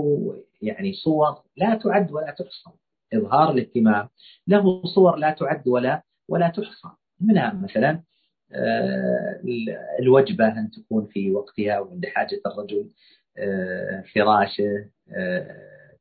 [0.62, 2.70] يعني صور لا تعد ولا تحصى.
[3.14, 4.08] إظهار الاهتمام
[4.46, 6.88] له صور لا تعد ولا ولا تحصى.
[7.20, 8.02] منها مثلا؟
[10.00, 12.90] الوجبة أن تكون في وقتها وعند حاجة الرجل
[13.38, 15.96] آه، فراشه آه،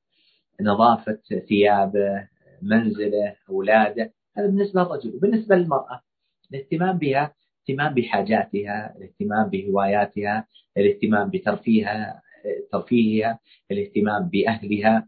[0.62, 2.28] نظافة ثيابه
[2.62, 4.14] منزله أولاده.
[4.38, 6.02] هذا بالنسبة للرجل وبالنسبة للمرأة.
[6.52, 7.34] الاهتمام بها
[7.70, 12.22] الاهتمام بحاجاتها الاهتمام بهواياتها الاهتمام بترفيهها
[12.72, 13.40] ترفيهها
[13.72, 15.08] الاهتمام بأهلها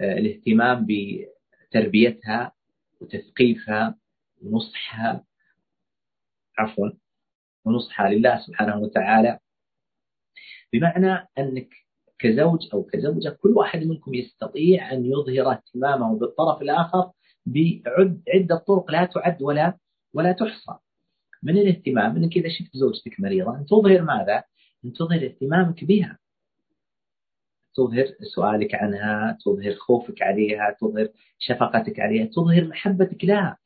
[0.00, 2.52] الاهتمام بتربيتها
[3.00, 3.98] وتثقيفها
[4.42, 5.24] ونصحها.
[6.58, 6.90] عفوا
[7.64, 9.38] ونصحها لله سبحانه وتعالى.
[10.72, 11.68] بمعنى أنك
[12.18, 17.10] كزوج أو كزوجة كل واحد منكم يستطيع أن يظهر اهتمامه بالطرف الآخر
[17.46, 19.78] بعدة طرق لا تعد ولا
[20.14, 20.72] ولا تحصى.
[21.42, 24.44] من الاهتمام؟ أنك إذا شفت زوجتك مريضة أن تظهر ماذا؟
[24.84, 26.18] أن تظهر اهتمامك بها.
[27.74, 33.56] تظهر سؤالك عنها تظهر خوفك عليها تظهر شفقتك عليها تظهر محبتك لها.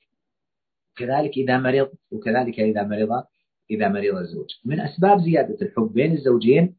[0.96, 3.24] كذلك إذا مرض وكذلك إذا مرض
[3.70, 4.50] إذا مرض الزوج.
[4.64, 6.76] من أسباب زيادة الحب بين الزوجين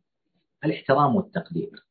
[0.65, 1.85] الاحترام والتقدير.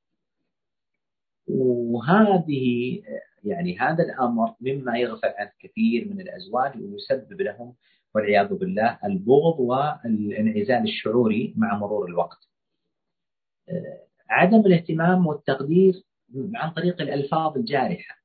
[1.47, 3.03] وهذه
[3.45, 7.75] يعني هذا الأمر مما يغفل عن كثير من الأزواج ويسبب لهم
[8.15, 12.49] والعياذ بالله البغض والانعزال الشعوري مع مرور الوقت.
[14.31, 16.03] عدم الاهتمام والتقدير
[16.55, 18.17] عن طريق الألفاظ الجارحة.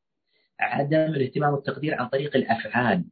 [0.60, 3.06] عدم الاهتمام والتقدير عن طريق الأفعال.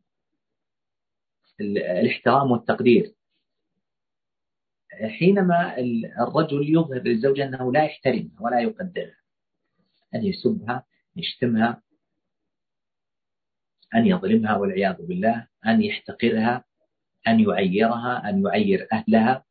[1.59, 3.13] الاحترام والتقدير.
[5.19, 5.77] حينما
[6.19, 9.17] الرجل يظهر للزوجة أنه لا يحترمها ولا يقدرها
[10.15, 11.81] أن يسبها يشتمها
[13.95, 16.63] أن يظلمها والعياذ بالله أن يحتقرها
[17.27, 19.45] أن يعيرها أن يعير أهلها.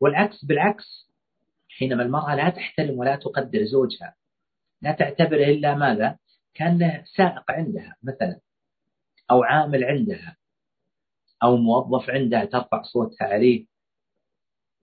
[0.00, 1.10] والعكس بالعكس
[1.68, 4.14] حينما المرأة لا تحترم ولا تقدر زوجها
[4.82, 6.18] لا تعتبره إلا ماذا؟
[6.54, 8.40] كأنه سائق عندها مثلا
[9.30, 10.36] أو عامل عندها.
[11.42, 13.66] أو موظف عندها ترفع صوتها عليه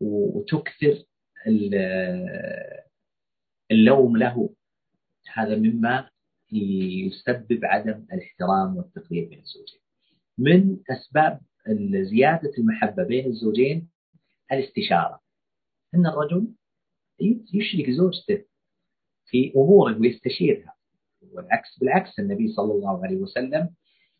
[0.01, 1.03] وتكثر
[3.71, 4.49] اللوم له.
[5.33, 6.09] هذا مما
[6.51, 9.79] يسبب عدم الاحترام والتقدير بين الزوجين.
[10.37, 11.41] من أسباب
[12.01, 13.89] زيادة المحبة بين الزوجين
[14.51, 15.19] الاستشارة.
[15.95, 16.47] أن الرجل
[17.53, 18.45] يشرك زوجته
[19.25, 20.73] في أموره ويستشيرها.
[21.21, 23.75] والعكس بالعكس النبي صلى الله عليه وسلم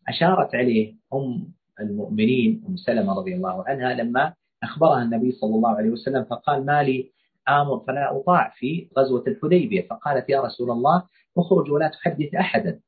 [0.08, 5.90] أشارت عليه أم المؤمنين أم سلمة رضي الله عنها لما أخبرها النبي صلى الله عليه
[5.90, 7.12] وسلم فقال ما لي
[7.48, 9.88] آمر فلا أطاع في غزوة الحديبية.
[9.88, 12.80] فقالت يا رسول الله اخرج ولا تحدث أحدا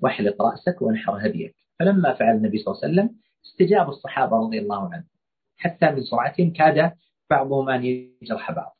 [0.00, 1.54] واحلق رأسك وانحر هديك.
[1.78, 5.08] فلما فعل النبي صلى الله عليه وسلم استجاب الصحابة رضي الله عنهم.
[5.56, 6.92] حتى من سرعتهم كاد
[7.30, 8.76] بعضهم أن يجرح بعض.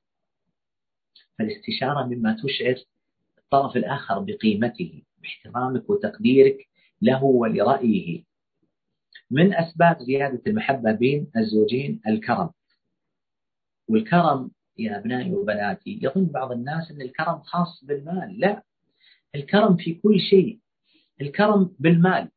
[1.39, 2.77] فالاستشارة مما تشعر
[3.39, 6.69] الطرف الآخر بقيمته باحترامك وتقديرك
[7.03, 8.30] له ولرأيه.
[9.31, 12.51] من أسباب زيادة المحبة بين الزوجين الكرم.
[13.89, 18.41] والكرم يا أبنائي وبناتي يظن بعض الناس أن الكرم خاص بالمال.
[18.41, 18.63] لا
[19.35, 20.61] الكرم في كل شيء.
[21.21, 22.31] الكرم بالمال.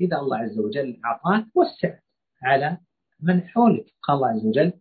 [0.00, 1.98] إذا الله عز وجل أعطاك وسع
[2.42, 2.78] على
[3.20, 3.86] من حولك.
[4.02, 4.72] قال الله عز وجل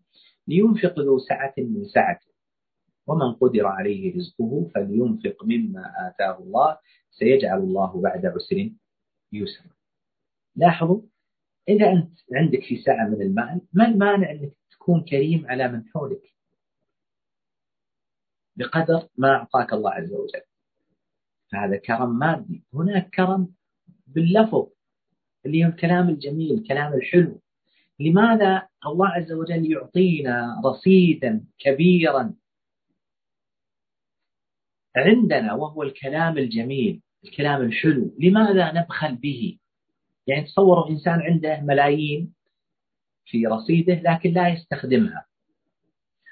[0.47, 2.32] لينفق ذو سعة من سعته
[3.08, 6.78] ومن قدر عليه رزقه فلينفق مما آتاه الله
[7.12, 8.71] سيجعل الله بعد عسر
[9.34, 9.71] يسرا.
[10.56, 11.02] لاحظوا
[11.69, 16.21] إذا أنت عندك في سعة من المال ما المانع أنك تكون كريم على من حولك؟
[18.56, 20.41] بقدر ما أعطاك الله عز وجل.
[21.52, 22.63] فهذا كرم مادي.
[22.74, 23.54] هناك كرم
[24.08, 24.67] باللفظ
[25.45, 27.41] اللي هو الكلام الجميل الكلام الحلو.
[28.00, 32.34] لماذا الله عز وجل يعطينا رصيدا كبيرا
[34.95, 39.60] عندنا وهو الكلام الجميل الكلام الحلو؟ لماذا نبخل به؟
[40.28, 42.34] يعني تصوروا إنسان عنده ملايين
[43.26, 45.26] في رصيده لكن لا يستخدمها.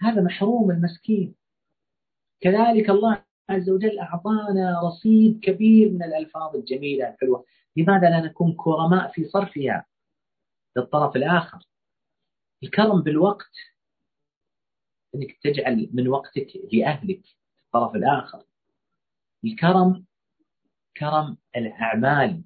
[0.02, 1.36] هذا محروم المسكين.
[2.42, 9.12] كذلك الله عز وجل أعطانا رصيد كبير من الألفاظ الجميلة الحلوة لماذا لا نكون كرماء
[9.12, 9.86] في صرفها
[10.78, 11.60] للطرف الآخر؟
[12.64, 13.52] الكرم بالوقت
[15.16, 17.22] أنك تجعل من وقتك لأهلك
[17.66, 18.44] الطرف الآخر.
[19.46, 20.06] الكرم
[20.98, 22.44] كرم الأعمال.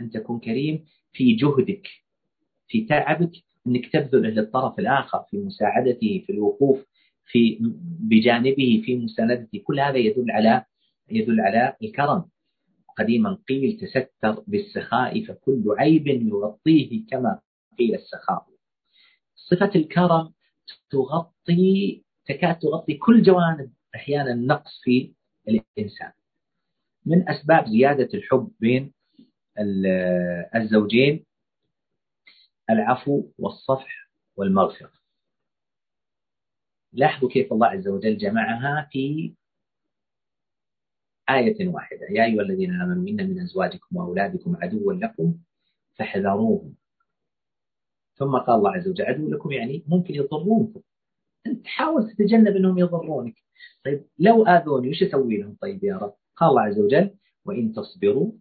[0.00, 1.88] أن تكون كريم في جهدك
[2.68, 3.32] في تعبك
[3.66, 6.86] أنك تبذله للطرف الآخر في مساعدته في الوقوف
[7.24, 7.58] في
[8.00, 9.58] بجانبه في مساندته.
[9.58, 10.64] كل هذا يدل على
[11.10, 12.24] يدل على الكرم.
[12.98, 17.40] قديما قيل تستر بالسخاء فكل عيب يغطيه كما
[17.78, 18.46] قيل السخاء.
[19.34, 20.32] صفة الكرم
[20.90, 25.12] تغطي تكاد تغطي كل جوانب أحيانا النقص في
[25.48, 26.12] الإنسان.
[27.06, 28.92] من أسباب زيادة الحب بين
[30.54, 31.26] الزوجين
[32.70, 34.92] العفو والصفح والمغفرة.
[36.92, 39.34] لاحظوا كيف الله عز وجل جمعها في
[41.30, 42.06] آية واحدة.
[42.10, 45.34] يا أيها الذين آمنوا إن من أزواجكم وأولادكم عدوا لكم
[45.98, 46.74] فاحذروهم.
[48.14, 50.80] ثم قال الله عز وجل عدو لكم يعني ممكن يضرونكم.
[51.46, 53.34] أنت حاول تتجنب أنهم يضرونك.
[53.84, 56.14] طيب لو آذوني وش أسوي لهم؟ طيب يا رب.
[56.36, 58.32] قال الله عز وجل وإن تصبروا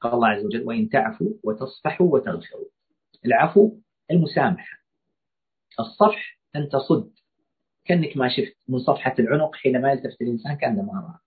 [0.00, 2.68] قال الله عز وجل وإن تعفوا وتصفحوا وتغفروا.
[3.26, 3.78] العفو
[4.10, 4.78] المسامحة.
[5.80, 7.12] الصفح أن تصد.
[7.84, 11.18] كأنك ما شفت من صفحة العنق حينما يلتفت الإنسان كأنه ما رأى.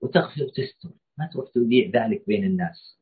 [0.00, 0.88] وتغفر وتستر.
[1.18, 2.98] ما تروح تذيع ذلك بين الناس.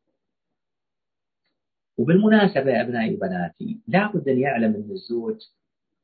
[1.99, 5.41] وبالمناسبة يا أبنائي وبناتي لابد أن يعلم أن الزوج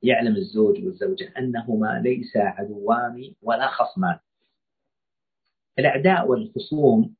[0.03, 4.19] يعلم الزوج والزوجة أنهما ليس عدوان ولا خصمان.
[5.79, 7.15] الأعداء والخصوم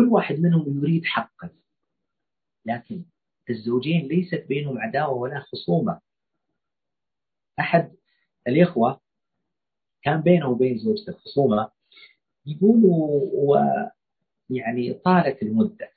[0.00, 1.50] كل واحد منهم يريد حقه
[2.66, 3.02] لكن
[3.50, 6.00] الزوجين ليست بينهم عداوة ولا خصومة.
[7.58, 7.92] أحد
[8.48, 9.00] الإخوة
[10.02, 11.70] كان بينه وبين زوجته خصومة
[12.46, 12.84] يقول
[13.34, 13.56] و
[14.50, 15.90] يعني طالت المدة.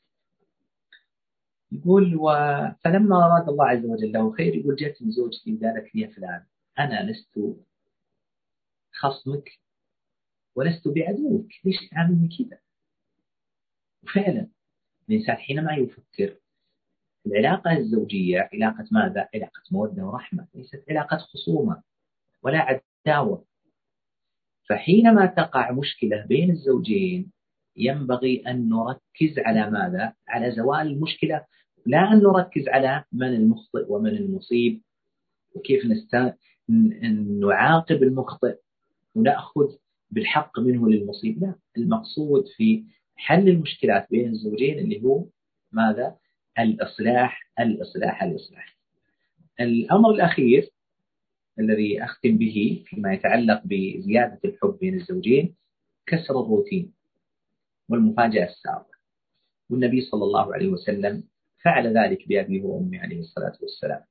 [1.72, 2.30] يقول و...
[2.84, 6.44] فلما أراد الله عز وجل له خير يقول جت زوجتي قالت لي يا فلان
[6.80, 7.39] أنا لست
[8.92, 9.50] خصمك
[10.56, 11.48] ولست بعدوك.
[11.66, 12.62] ليش تعاملني كذا؟
[14.04, 14.48] وفعلا
[15.10, 16.36] الإنسان حينما يفكر
[17.26, 21.84] العلاقة الزوجية علاقة ماذا؟ علاقة مودة ورحمة ليست علاقة خصومة
[22.44, 23.46] ولا عداوة
[24.70, 27.32] فحينما تقع مشكلة بين الزوجين
[27.78, 31.46] ينبغي أن نركز على ماذا؟ على زوال المشكلة
[31.86, 34.82] لا أن نركز على من المخطئ ومن المصيب
[35.56, 36.36] وكيف نست...
[37.39, 38.58] نعاقب المخطئ
[39.16, 39.76] ونأخذ
[40.12, 42.84] بالحق منه للمصيب لا المقصود في
[43.15, 45.26] حل المشكلات بين الزوجين اللي هو
[45.71, 46.17] ماذا؟
[46.60, 48.78] الإصلاح الإصلاح الإصلاح.
[49.60, 50.69] الأمر الأخير
[51.60, 55.56] الذي أختم به فيما يتعلق بزيادة الحب بين الزوجين
[56.06, 56.93] كسر الروتين
[57.89, 58.93] والمفاجأة السابقة.
[59.69, 61.23] والنبي صلى الله عليه وسلم
[61.63, 64.04] فعل ذلك بأبيه وأمي عليه الصلاة والسلام.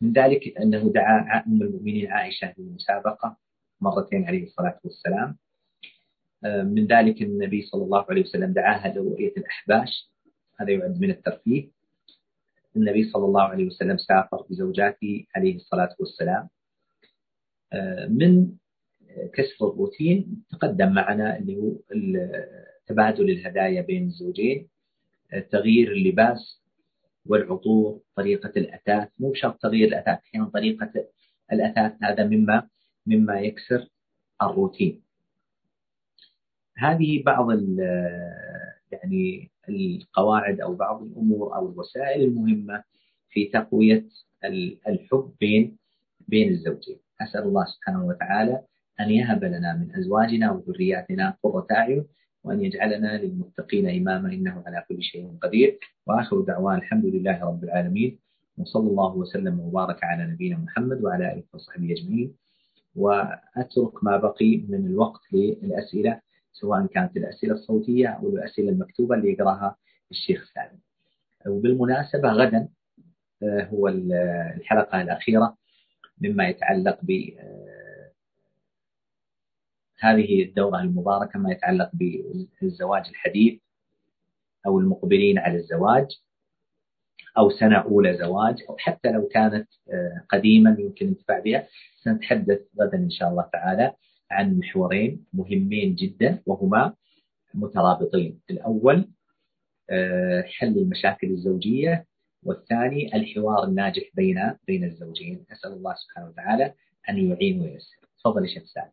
[0.00, 3.36] من ذلك أنه دعا أم المؤمنين عائشة للمسابقة
[3.80, 5.36] مرتين عليه الصلاة والسلام.
[6.44, 10.10] من ذلك النبي صلى الله عليه وسلم دعاها لرؤية الأحباش.
[10.60, 11.70] هذا يعد من الترفيه.
[12.76, 16.48] النبي صلى الله عليه وسلم سافر بزوجاته عليه الصلاة والسلام.
[18.08, 18.50] من
[19.34, 21.72] كسر الروتين تقدم معنا اللي هو
[22.86, 24.68] تبادل الهدايا بين الزوجين
[25.50, 26.62] تغيير اللباس
[27.26, 30.92] والعطور طريقة الأثاث مو شرط تغيير الأثاث أحيانا طريقة
[31.52, 32.68] الأثاث هذا مما
[33.06, 33.88] مما يكسر
[34.42, 35.02] الروتين.
[36.78, 37.50] هذه بعض
[38.92, 42.82] يعني القواعد أو بعض الأمور أو الوسائل المهمة
[43.30, 44.06] في تقوية
[44.88, 45.76] الحب بين
[46.28, 46.98] بين الزوجين.
[47.20, 48.62] أسأل الله سبحانه وتعالى
[49.00, 52.04] أن يهب لنا من أزواجنا وذرياتنا قرة أعين
[52.44, 55.78] وأن يجعلنا للمتقين إماما إنه على كل شيء قدير.
[56.06, 58.18] وآخر دعوان الحمد لله رب العالمين.
[58.58, 62.34] وصلى الله وسلم وبارك على نبينا محمد وعلى آله وصحبه أجمعين.
[62.96, 66.20] وأترك ما بقي من الوقت للأسئلة.
[66.52, 69.76] سواء كانت الأسئلة الصوتية أو الأسئلة المكتوبة اللي يقرأها
[70.10, 70.78] الشيخ سالم.
[71.46, 72.68] وبالمناسبة غدا
[73.42, 75.56] آه، هو الحلقة الأخيرة
[76.20, 78.10] مما يتعلق ب آه،
[80.00, 81.90] هذه الدورة المباركة ما يتعلق
[82.60, 83.60] بالزواج الحديث
[84.66, 86.06] أو المقبلين على الزواج
[87.38, 91.66] أو سنة أولى زواج أو حتى لو كانت آه، قديما يمكن الانتفاع بها.
[92.04, 93.92] سنتحدث غدا إن شاء الله تعالى
[94.30, 96.94] عن محورين مهمين جدا وهما
[97.54, 98.40] مترابطين.
[98.50, 99.08] الأول
[99.90, 102.06] آه، حل المشاكل الزوجية
[102.42, 105.44] والثاني الحوار الناجح بين بين الزوجين.
[105.52, 106.74] أسأل الله سبحانه وتعالى
[107.08, 107.96] أن يعين وييسر.
[108.18, 108.90] تفضل يا شيخ سعد.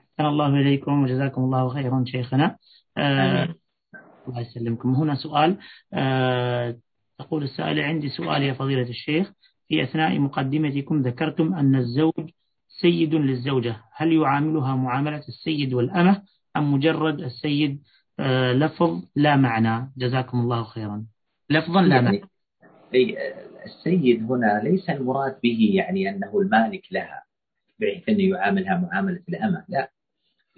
[0.00, 2.56] أحسن الله إليكم وجزاكم الله خيرا شيخنا.
[2.96, 3.54] آه
[4.28, 4.94] الله يسلمكم.
[4.94, 5.58] هنا سؤال
[5.92, 6.76] آه
[7.18, 9.32] تقول السائلة عندي سؤال يا فضيلة الشيخ.
[9.68, 12.12] في أثناء مقدمتكم ذكرتم أن الزوج
[12.84, 13.76] سيد للزوجة.
[13.92, 16.22] هل يعاملها معاملة السيد والأمة
[16.56, 17.82] أم مجرد السيد؟
[18.18, 19.92] آه لفظ لا معنى.
[19.96, 21.06] جزاكم الله خيرا.
[21.50, 22.30] لفظا لا يعني معنى.
[22.94, 23.16] أي
[23.66, 27.22] السيد هنا ليس المراد به يعني أنه المالك لها
[27.80, 29.64] بحيث أنه يعاملها معاملة الأمة.
[29.68, 29.90] لا.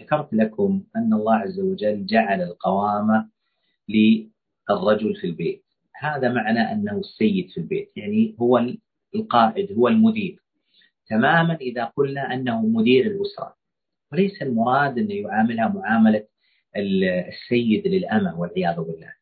[0.00, 3.28] ذكرت لكم أن الله عز وجل جعل القوامة
[3.88, 5.64] للرجل في البيت.
[6.00, 7.92] هذا معنى أنه السيد في البيت.
[7.96, 8.66] يعني هو
[9.14, 10.45] القائد هو المدير.
[11.08, 13.56] تماما إذا قلنا أنه مدير الأسرة.
[14.12, 16.26] وليس المراد أنه يعاملها معاملة
[16.76, 19.14] السيد للأمة والعياذ بالله.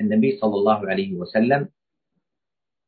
[0.00, 1.68] النبي صلى الله عليه وسلم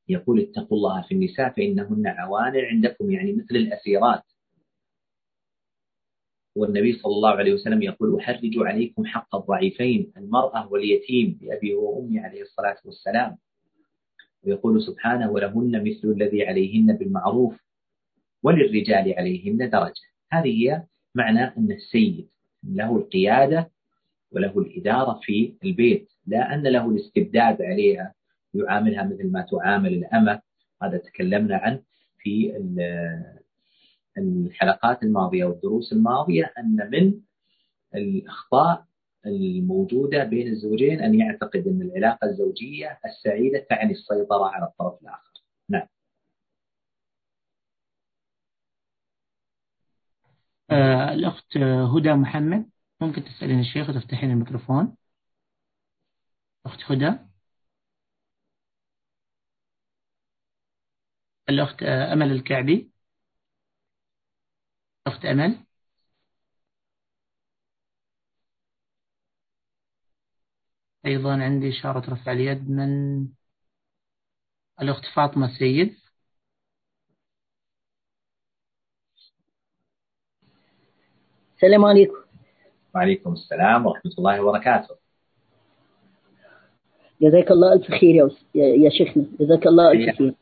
[0.09, 4.22] يقول اتقوا الله في النساء فإنهن عوان عندكم يعني مثل الأسيرات.
[6.57, 12.42] والنبي صلى الله عليه وسلم يقول أحرج عليكم حق الضعيفين المرأة واليتيم بأبي وأمي عليه
[12.42, 13.38] الصلاة والسلام.
[14.47, 17.61] ويقول سبحانه ولهن مثل الذي عليهن بالمعروف
[18.43, 20.03] وللرجال عليهن درجة.
[20.32, 20.82] هذه هي
[21.14, 22.28] معنى أن السيد
[22.64, 23.70] له القيادة
[24.32, 28.14] وله الإدارة في البيت لا أن له الاستبداد عليها
[28.55, 30.40] يعاملها مثل ما تعامل الأمة.
[30.82, 31.82] هذا تكلمنا عنه
[32.18, 32.53] في
[34.18, 37.14] الحلقات الماضية والدروس الماضية أن من
[37.95, 38.84] الأخطاء
[39.26, 45.32] الموجودة بين الزوجين أن يعتقد أن العلاقة الزوجية السعيدة تعني السيطرة على الطرف الآخر.
[45.68, 45.86] نعم.
[50.70, 51.56] آه الأخت
[51.96, 52.70] هدى محمد
[53.00, 54.96] ممكن تسألين الشيخ وتفتحين الميكروفون؟
[56.66, 57.18] أخت هدى.
[61.48, 62.90] الأخت آه، أمل الكعبي.
[65.06, 65.64] أخت أمل.
[71.07, 73.26] أيضا عندي إشارة رفع اليد من
[74.80, 75.96] الأخت فاطمة السيد
[81.55, 82.14] السلام عليكم.
[82.94, 84.96] وعليكم السلام ورحمة الله وبركاته.
[87.22, 88.14] جزاك الله ألف خير
[88.55, 89.24] يا, يا شيخنا.
[89.40, 90.34] جزاك الله ألف خير.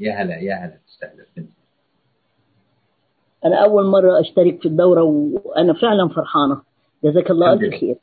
[0.00, 1.26] يا هلا يا هلا تستهدف
[3.44, 6.62] أنا أول مرة أشترك في الدورة وأنا فعلا فرحانة.
[7.04, 7.96] جزاك الله ألف خير.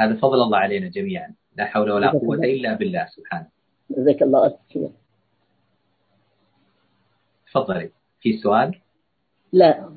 [0.00, 1.34] هذا فضل الله علينا جميعا.
[1.56, 3.48] لا حول ولا قوة إلا بالله سبحانه.
[3.90, 4.90] جزاك الله ألف خير
[7.46, 7.90] تفضلي.
[8.20, 8.80] في سؤال؟
[9.52, 9.90] لا.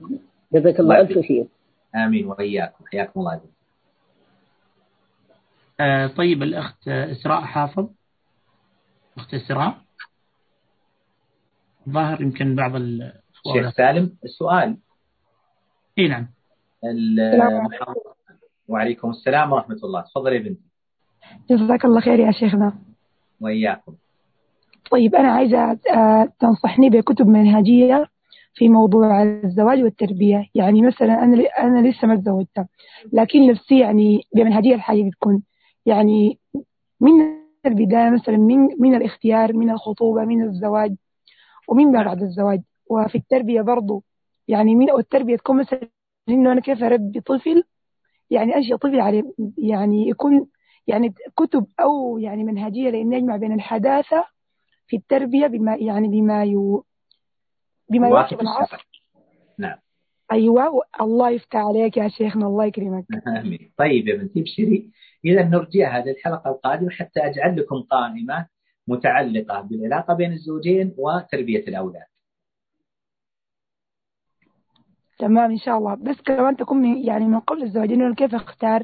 [0.54, 1.48] جزاك الله ألف خير
[1.96, 2.26] آمين.
[2.28, 2.86] وإياكم.
[2.86, 3.42] حياكم الله.
[5.80, 7.90] آه طيب الأخت إسراء حافظ.
[9.18, 9.82] أخت إسراء.
[11.90, 12.72] ظاهر يمكن بعض
[13.54, 14.78] شيخ سالم السؤال.
[15.98, 16.28] إي نعم.
[18.72, 20.02] وعليكم السلام ورحمة الله.
[20.02, 20.62] تفضل يا بنتي.
[21.50, 22.74] جزاك الله خير يا شيخنا.
[23.42, 23.94] وإياكم.
[24.92, 28.08] طيب أنا عايزة آه، تنصحني بكتب منهجية
[28.54, 30.46] في موضوع الزواج والتربية.
[30.56, 32.66] يعني مثلا أنا أنا لسه ما تزوجت
[33.14, 35.44] لكن نفسي يعني بمنهجية الحياة بتكون
[35.86, 36.40] يعني
[37.02, 37.12] من
[37.66, 40.96] البداية مثلا من من الاختيار من الخطوبة من الزواج
[41.68, 42.62] ومن بعد الزواج.
[42.90, 44.04] وفي التربية برضو
[44.48, 45.80] يعني من التربية تكون مثلا
[46.30, 47.64] إنه أنا كيف أربي طفل
[48.32, 49.24] يعني أنشئ طفل عليه
[49.58, 50.48] يعني يكون
[50.88, 54.26] يعني كتب أو يعني منهجية لأن يجمع بين الحداثة
[54.88, 56.86] في التربية بما يعني بما يو
[57.90, 58.88] بما يواكب العصر.
[59.58, 59.78] نعم.
[60.32, 63.06] أيوة الله يفتح عليك يا شيخنا الله يكرمك.
[63.40, 63.72] آمين.
[63.78, 64.92] طيب يا بنتي ابشري.
[65.26, 68.48] إذا نرجعها للحلقة القادمة حتى أجعل لكم قائمة
[68.88, 72.11] متعلقة بالعلاقة بين الزوجين وتربية الأولاد.
[75.22, 75.96] تمام إن شاء الله.
[75.96, 78.84] بس كمان تكون يعني من قبل الزواج إنه كيف أختار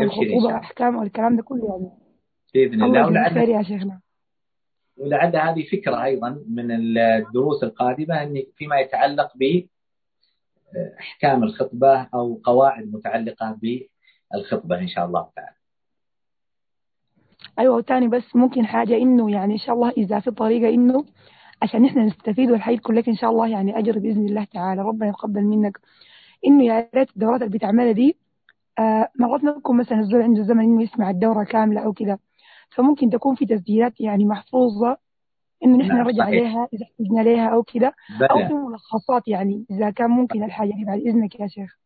[0.00, 1.90] الخطوبة والأحكام والكلام ده كله يعني.
[2.54, 3.06] بإذن الله.
[3.06, 4.00] ولعل يا شيخنا.
[4.96, 9.66] ولعل هذه فكرة أيضا من الدروس القادمة أن فيما يتعلق ب
[11.00, 15.56] أحكام الخطبة أو قواعد متعلقة بالخطبة إن شاء الله تعالى.
[17.58, 21.04] أيوة وتاني بس ممكن حاجة إنه يعني إن شاء الله إذا في طريقة إنه
[21.62, 24.82] عشان إحنا نستفيد والحي كلك إن شاء الله يعني أجر بإذن الله تعالى.
[24.82, 25.78] ربنا يتقبل منك.
[26.46, 28.16] إنه يا ريت الدورات اللي بتعملها دي
[28.78, 32.18] آه مرات ممكن مثلا الزول عنده زمن إنه يسمع الدورة كاملة أو كده.
[32.70, 34.96] فممكن تكون في تسجيلات يعني محفوظة
[35.64, 37.94] إنه نحن نعم نرجع عليها إذا احتجنا لها أو كده.
[38.30, 41.76] أو في ملخصات يعني إذا كان ممكن الحاجة دي بعد إذنك يا شيخ.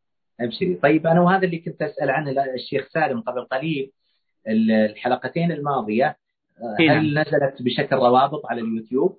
[0.40, 0.74] أبشري.
[0.74, 3.92] طيب أنا وهذا اللي كنت أسأل عنه الشيخ سالم قبل قليل
[4.48, 6.16] الحلقتين الماضية
[6.80, 7.24] إيه هل نعم.
[7.26, 9.18] نزلت بشكل روابط على اليوتيوب؟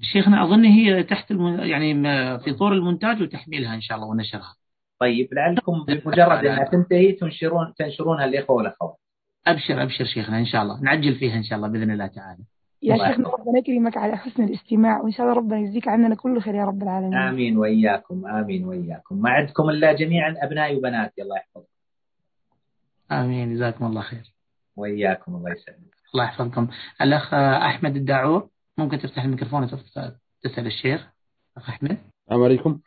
[0.00, 1.60] شيخنا أظن هي تحت الم...
[1.60, 1.94] يعني
[2.38, 4.54] في طور المونتاج وتحميلها إن شاء الله ونشرها.
[5.00, 8.96] طيب لعلكم بمجرد إنها تنتهي تنشرون تنشرونها الاخوه والاخوات.
[9.46, 10.80] أبشر أبشر شيخنا إن شاء الله.
[10.80, 12.42] نعجل فيها إن شاء الله بإذن الله تعالى.
[12.82, 16.54] يا شيخنا ربنا يكرمك على حسن الاستماع وإن شاء الله ربنا يجزيك عننا كل خير
[16.54, 17.14] يا رب العالمين.
[17.14, 19.22] آمين وإياكم آمين وإياكم.
[19.22, 21.66] ما عندكم إلا جميعا ابنائي وبناتي الله يحفظكم.
[23.12, 24.34] آمين جزاكم الله خير.
[24.76, 25.94] وإياكم الله يسلمك.
[26.14, 26.68] الله يحفظكم.
[27.02, 28.48] الأخ أحمد الداعور.
[28.78, 29.66] ممكن تفتح الميكروفون
[30.42, 31.08] تسأل الشيخ
[31.56, 31.90] أخ أحمد.
[31.90, 32.80] السلام عليكم.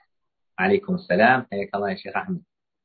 [0.59, 1.45] عليكم السلام.
[1.51, 2.41] حياك الله يا شيخ أحمد.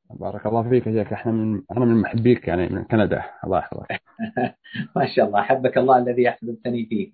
[0.09, 1.13] بارك الله فيك يا شيخ.
[1.13, 3.23] إحنا من أنا من محبيك يعني من كندا.
[3.43, 4.01] الله يحفظك.
[4.95, 5.41] ما شاء الله.
[5.41, 7.11] حبك الله الذي أحببتني فيه.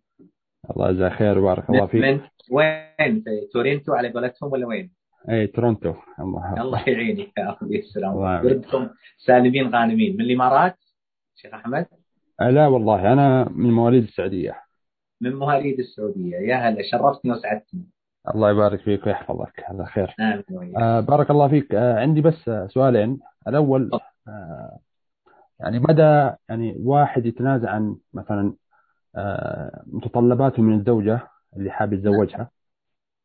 [0.71, 2.01] الله يجزاه خير وبارك الله فيك.
[2.01, 2.21] من
[2.51, 4.91] وين؟ في تورنتو على قولتهم ولا وين؟
[5.29, 5.93] اي تورونتو.
[6.19, 7.57] الله الله يعينك يا
[7.97, 8.45] الله يعينك.
[8.45, 10.13] يردكم سالمين غانمين.
[10.13, 10.77] من الإمارات؟
[11.35, 11.85] شيخ أحمد.
[12.41, 13.13] آه، لا والله.
[13.13, 14.68] أنا من مواليد السعودية.
[15.21, 16.37] من مواليد السعودية.
[16.37, 17.83] يا هلا شرفتني وسعدتني.
[18.35, 19.63] الله يبارك فيك ويحفظك.
[19.65, 20.15] هذا خير.
[20.51, 20.75] وإياك.
[20.75, 21.75] آه بارك الله فيك.
[21.75, 23.19] آه عندي بس سؤالين.
[23.47, 23.89] الأول
[24.27, 24.79] آه
[25.59, 28.53] يعني مدى يعني واحد يتنازع عن مثلا
[29.15, 31.19] آه متطلباته من الزوجة
[31.57, 32.49] اللي حاب يتزوجها.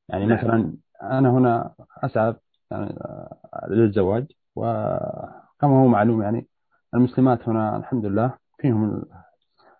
[0.08, 0.38] يعني نعم.
[0.38, 1.74] مثلا أنا هنا
[2.04, 2.34] أسعى
[2.70, 4.26] يعني آه، للزواج.
[4.56, 6.46] وكما هو معلوم يعني
[6.94, 9.04] المسلمات هنا الحمد لله فيهم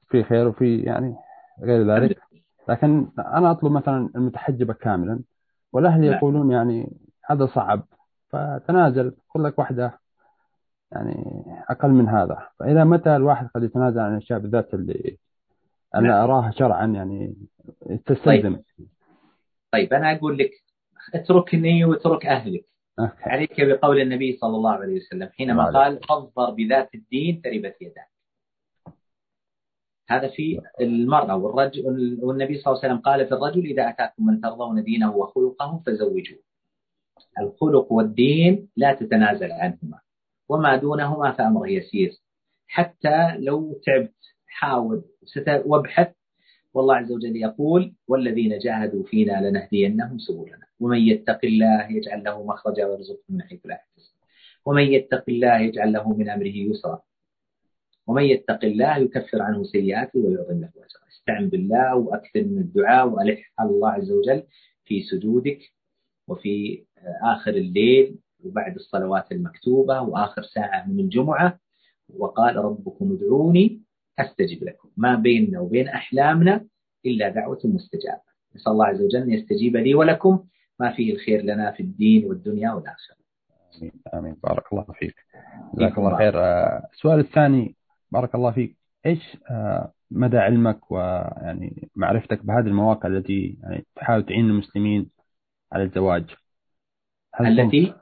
[0.09, 1.17] في خير وفي يعني
[1.63, 2.19] غير ذلك.
[2.69, 5.21] لكن أنا أطلب مثلا المتحجبه كاملا
[5.73, 6.13] والاهل نعم.
[6.13, 6.93] يقولون يعني
[7.25, 7.83] هذا صعب
[8.29, 9.99] فتنازل خذ لك واحدة
[10.93, 12.49] يعني أقل من هذا.
[12.59, 15.19] فالى متى الواحد قد يتنازل عن الأشياء بالذات اللي
[15.95, 16.31] أنا نعم.
[16.31, 17.35] أراها شرعا يعني
[18.07, 18.57] تستلزم.
[19.73, 20.51] طيب أنا أقول لك
[21.15, 22.65] اتركني واترك أهلك.
[23.01, 23.31] أوكي.
[23.31, 28.14] عليك بقول النبي صلى الله عليه وسلم حينما قال فاظفر بذات الدين تربت يداك.
[30.09, 31.85] هذا في المرأة والرجل
[32.23, 36.39] والنبي صلى الله عليه وسلم قال في الرجل إذا أتاكم من ترضون دينه وخلقه فزوجوه.
[37.41, 39.99] الخلق والدين لا تتنازل عنهما
[40.49, 42.13] وما دونهما فأمره يسير.
[42.67, 44.15] حتى لو تعبت
[44.47, 45.03] حاول
[45.67, 46.13] وابحث
[46.75, 52.87] والله عز وجل يقول والذين جاهدوا فينا لنهدينهم سبلنا ومن يتق الله يجعل له مخرجا
[52.87, 54.15] ويرزقه من حيث لا يحتسب
[54.67, 57.03] ومن يتق الله يجعل له من أمره يسرا.
[58.07, 61.09] ومن يتق الله يكفر عنه سيئاته ويعظم له أجرا.
[61.13, 64.43] استعن بالله وأكثر من الدعاء والح على الله عز وجل
[64.85, 65.59] في سجودك
[66.29, 66.85] وفي
[67.23, 71.59] آخر الليل وبعد الصلوات المكتوبة وآخر ساعة من الجمعة.
[72.17, 73.81] وقال ربكم ادعوني
[74.19, 74.89] أستجب لكم.
[74.97, 76.65] ما بيننا وبين أحلامنا
[77.07, 78.35] إلا دعوة مستجابة.
[78.57, 80.45] نسأل الله عز وجل أن يستجيب لي ولكم.
[80.81, 83.17] ما فيه الخير لنا في الدين والدنيا والآخرة.
[83.79, 83.93] آمين.
[84.15, 84.37] آمين.
[84.43, 85.15] بارك الله فيك.
[85.75, 86.41] جزاك الله خير.
[86.41, 87.77] آه، السؤال الثاني
[88.15, 88.77] بارك الله فيك.
[89.07, 95.11] إيش آه، مدى علمك ويعني معرفتك بهذه المواقع التي يعني تحاول تعين المسلمين
[95.73, 96.25] على الزواج؟
[97.35, 97.95] هل التي؟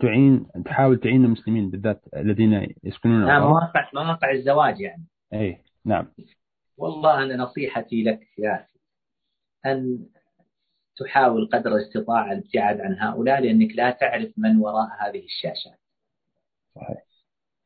[0.00, 5.04] تعين تحاول تعين المسلمين بالذات الذين يسكنون الغرب مواقع مواقع الزواج يعني.
[5.32, 6.06] اي نعم.
[6.76, 8.78] والله أنا نصيحتي لك يا أخي
[9.66, 10.06] أن
[10.96, 15.78] تحاول قدر الاستطاعه الابتعاد عن هؤلاء لأنك لا تعرف من وراء هذه الشاشات.
[16.74, 17.11] صحيح.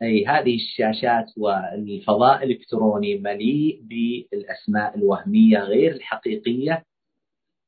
[0.03, 6.85] أي هذه الشاشات والفضاء الإلكتروني مليء بالأسماء الوهمية غير الحقيقية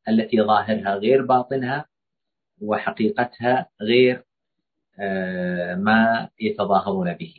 [0.09, 1.85] التي ظاهرها غير باطنها
[2.63, 4.25] وحقيقتها غير
[5.01, 7.35] آه، ما يتظاهرون به.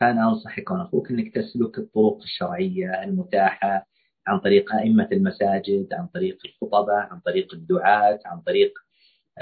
[0.00, 3.86] فأنا أنصحك واخوك أنك تسلك الطرق الشرعية المتاحة
[4.26, 8.72] عن طريق أئمة المساجد، عن طريق الخطبه، عن طريق الدعاة، عن طريق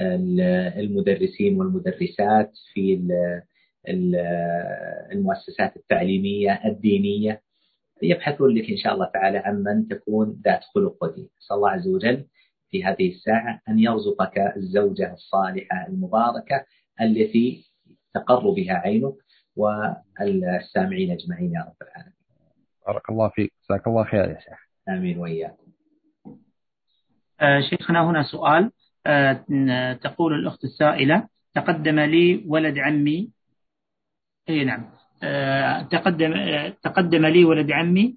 [0.00, 0.40] ال-
[0.80, 2.94] المدرسين والمدرسات في
[5.12, 7.40] المؤسسات التعليمية الدينية
[8.02, 11.88] يبحثون لك إن شاء الله تعالى عن من تكون ذات خلق ودين، نسال الله عز
[11.88, 12.24] وجل
[12.70, 16.64] في هذه الساعة أن يرزقك الزوجة الصالحة المباركة
[17.00, 17.64] التي
[18.14, 19.14] تقر بها عينك
[19.56, 22.14] والسامعين أجمعين يا رب العالمين.
[22.86, 25.66] بارك الله فيك جزاك الله خير يا شيخ آمين وإياكم.
[27.40, 28.70] آه، شيخنا هنا سؤال
[29.06, 33.30] آه، تقول الأخت السائلة تقدم لي ولد عمي
[34.48, 34.90] اي نعم
[35.22, 36.32] آه، تقدم
[36.82, 38.16] تقدم لي ولد عمي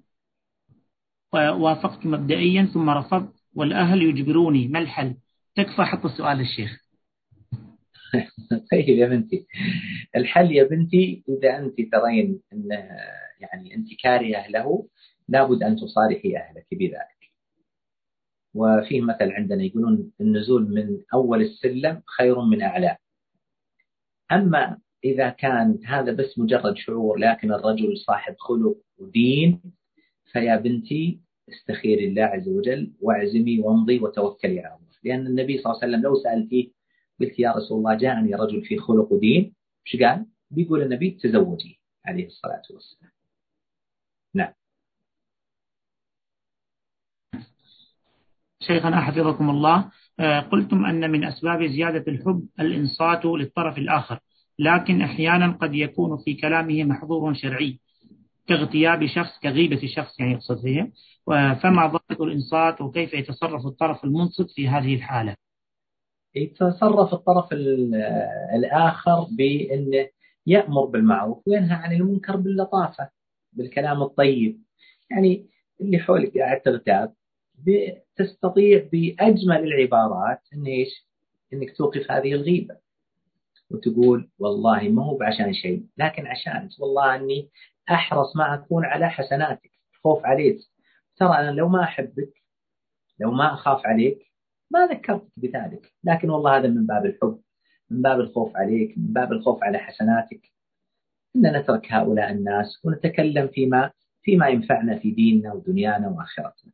[1.34, 5.16] ووافقت مبدئيا ثم رفضت والأهل يجبروني ما الحل
[5.54, 6.88] تكفى حط السؤال للشيخ
[8.72, 9.46] طيب يا بنتي
[10.16, 12.68] الحل يا بنتي إذا أنت ترين أن
[13.40, 14.88] يعني أنت كارهة له
[15.28, 17.18] لابد أن تصارحي أهلك بذلك.
[18.54, 22.98] وفيه مثل عندنا يقولون النزول من أول السلم خير من اعلاه.
[24.32, 29.60] أما إذا كان هذا بس مجرد شعور لكن الرجل صاحب خلق ودين
[30.32, 34.88] فيا بنتي استخيري الله عز وجل واعزمي وامضي وتوكلي على الله.
[35.04, 36.70] لأن النبي صلى الله عليه وسلم لو سألتيه
[37.20, 39.54] قلت يا رسول الله جاءني رجل في خلق ودين
[39.86, 43.12] إيش قال؟ بيقول النبي تزوجي عليه الصلاة والسلام.
[44.34, 44.52] نعم.
[48.60, 49.90] شيخنا حفظكم الله
[50.20, 54.20] آه، قلتم أن من أسباب زيادة الحب الإنصات للطرف الآخر.
[54.58, 57.78] لكن أحيانا قد يكون في كلامه محظور شرعي
[58.46, 60.92] كاغتياب شخص كغيبة شخص يعني يقصد فيه
[61.62, 65.34] فما ضابط الإنصات وكيف يتصرف الطرف المنصت في هذه الحالة؟
[66.34, 67.52] يتصرف الطرف
[68.54, 70.08] الآخر بأنه
[70.46, 73.08] يأمر بالمعروف وينهى عن المنكر باللطافة
[73.52, 74.62] بالكلام الطيب.
[75.10, 75.46] يعني
[75.80, 77.14] اللي حولك قاعد تغتاب
[78.16, 81.08] تستطيع بأجمل العبارات إن إيش؟
[81.52, 82.76] إنك توقف هذه الغيبة.
[83.70, 87.48] وتقول والله ما هو بعشان شيء لكن عشان والله أني
[87.90, 89.70] أحرص ما أكون على حسناتك
[90.04, 90.58] خوف عليك.
[91.16, 92.32] ترى أنا لو ما أحبك
[93.20, 94.18] لو ما أخاف عليك
[94.70, 95.92] ما ذكرتك بذلك.
[96.04, 97.40] لكن والله هذا من باب الحب
[97.90, 100.40] من باب الخوف عليك من باب الخوف على حسناتك.
[101.36, 103.90] أن نترك هؤلاء الناس ونتكلم فيما
[104.22, 106.72] فيما ينفعنا في ديننا ودنيانا وآخرتنا.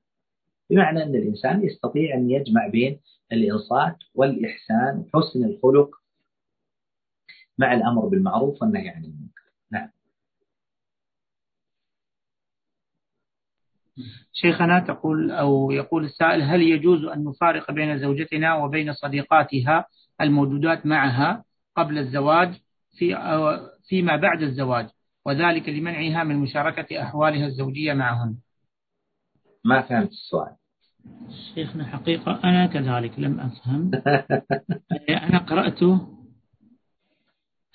[0.70, 3.00] بمعنى أن الإنسان يستطيع أن يجمع بين
[3.32, 5.90] الإنصات والإحسان وحسن الخلق
[7.58, 9.42] مع الأمر بالمعروف والنهي عن المنكر.
[9.70, 9.90] نعم.
[14.32, 19.86] شيخنا تقول أو يقول السائل هل يجوز أن نفارق بين زوجتنا وبين صديقاتها
[20.20, 21.44] الموجودات معها
[21.76, 22.54] قبل الزواج
[22.98, 23.16] في
[23.88, 24.88] فيما بعد الزواج
[25.24, 28.36] وذلك لمنعها من مشاركة أحوالها الزوجية معهن
[29.64, 30.56] ما فهمت السؤال.
[31.54, 33.90] شيخنا حقيقة أنا كذلك لم أفهم.
[35.28, 36.13] أنا قرأته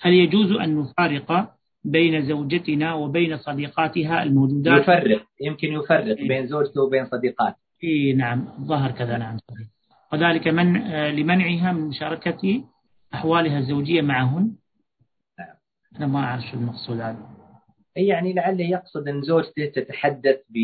[0.00, 7.06] هل يجوز أن نفارق بين زوجتنا وبين صديقاتها الموجودات؟ يفرق يمكن يفرق بين زوجته وبين
[7.06, 7.56] صديقاته.
[7.84, 9.66] اي نعم ظهر كذا نعم صحيح.
[10.12, 10.76] وذلك من
[11.10, 12.64] لمنعها من مشاركة
[13.14, 14.52] أحوالها الزوجية معهن؟
[15.38, 15.56] نعم.
[15.96, 17.30] أنا ما أعرف شو المقصود هذا.
[17.96, 20.56] يعني لعله يقصد أن زوجته تتحدث ب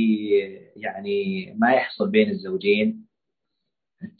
[0.76, 3.05] يعني ما يحصل بين الزوجين.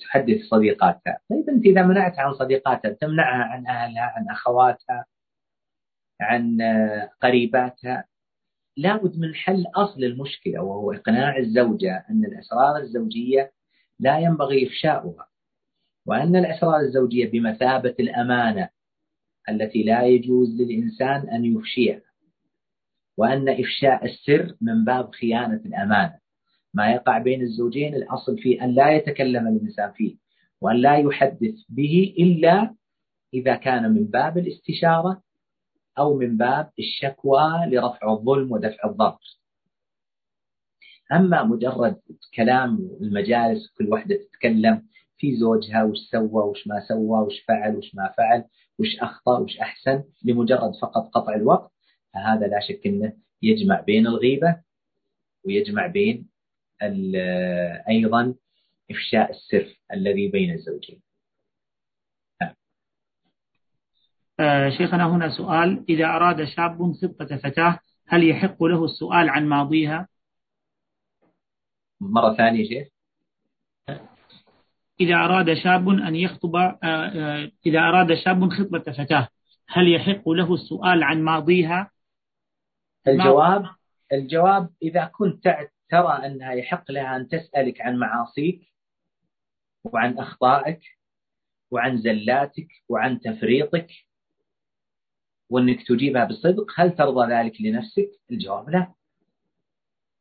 [0.01, 1.19] تحدث صديقاتها.
[1.31, 5.07] طيب أنت إذا منعت عن صديقاتها تمنعها عن أهلها عن أخواتها
[6.21, 6.59] عن
[7.23, 8.05] قريباتها
[8.77, 13.53] لابد من حل أصل المشكلة وهو إقناع الزوجة أن الأسرار الزوجية
[14.01, 15.29] لا ينبغي إفشاؤها
[16.07, 18.69] وأن الأسرار الزوجية بمثابة الأمانة
[19.49, 22.01] التي لا يجوز للإنسان أن يفشيها
[23.17, 26.19] وأن إفشاء السر من باب خيانة الأمانة.
[26.77, 30.17] ما يقع بين الزوجين الأصل فيه أن لا يتكلم الإنسان فيه
[30.61, 32.75] وأن لا يحدث به إلا
[33.35, 35.23] إذا كان من باب الاستشارة
[35.99, 39.19] أو من باب الشكوى لرفع الظلم ودفع الضرر
[41.13, 41.97] أما مجرد
[42.35, 44.83] كلام المجالس كل واحدة تتكلم
[45.19, 48.45] في زوجها وش سوى وش ما سوى وش فعل وش ما فعل
[48.79, 51.73] وش أخطأ وش أحسن لمجرد فقط قطع الوقت
[52.15, 53.13] فهذا لا شك أنه
[53.43, 54.57] يجمع بين الغيبة
[55.45, 56.29] ويجمع بين
[57.89, 58.35] أيضا
[58.91, 61.03] إفشاء السر الذي بين الزوجين.
[64.41, 70.09] آه شيخنا هنا سؤال إذا أراد شاب خطبة فتاة هل يحق له السؤال عن ماضيها؟
[72.01, 72.89] مرة ثانية شيخ.
[75.01, 79.29] إذا أراد شاب أن يخطب آه، آه، إذا أراد شاب خطبة فتاة
[79.69, 81.91] هل يحق له السؤال عن ماضيها؟
[83.09, 83.65] الجواب؟
[84.13, 85.57] الجواب إذا كنت
[85.91, 88.73] ترى أنها يحق لها أن تسألك عن معاصيك
[89.85, 90.81] وعن أخطائك
[91.71, 93.91] وعن زلاتك وعن تفريطك
[95.51, 96.67] وأنك تجيبها بصدق.
[96.77, 98.93] هل ترضى ذلك لنفسك؟ الجواب لا.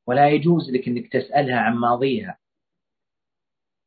[0.07, 2.37] ولا يجوز لك أنك تسألها عن ماضيها.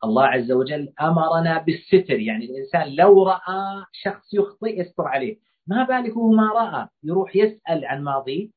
[0.04, 2.20] الله عز وجل أمرنا بالستر.
[2.20, 5.38] يعني الإنسان لو رأى شخص يخطئ يستر عليه.
[5.66, 8.48] ما بالك هو ما رأى؟ يروح يسأل عن ماضيه.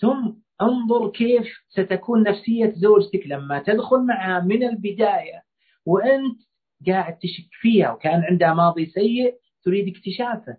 [0.00, 0.32] ثم
[0.62, 5.42] انظر كيف ستكون نفسية زوجتك لما تدخل معها من البداية
[5.86, 6.40] وأنت
[6.86, 10.56] قاعد تشك فيها وكان عندها ماضي سيء تريد اكتشافه.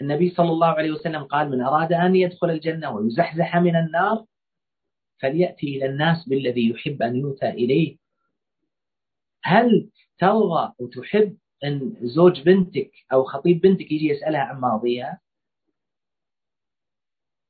[0.00, 4.24] النبي صلى الله عليه وسلم قال من أراد أن يدخل الجنة ويزحزح من النار
[5.22, 7.96] فليأتي إلى الناس بالذي يحب أن يؤتى إليه.
[9.44, 15.20] هل ترضى وتحب أن زوج بنتك أو خطيب بنتك يجي يسألها عن ماضيها؟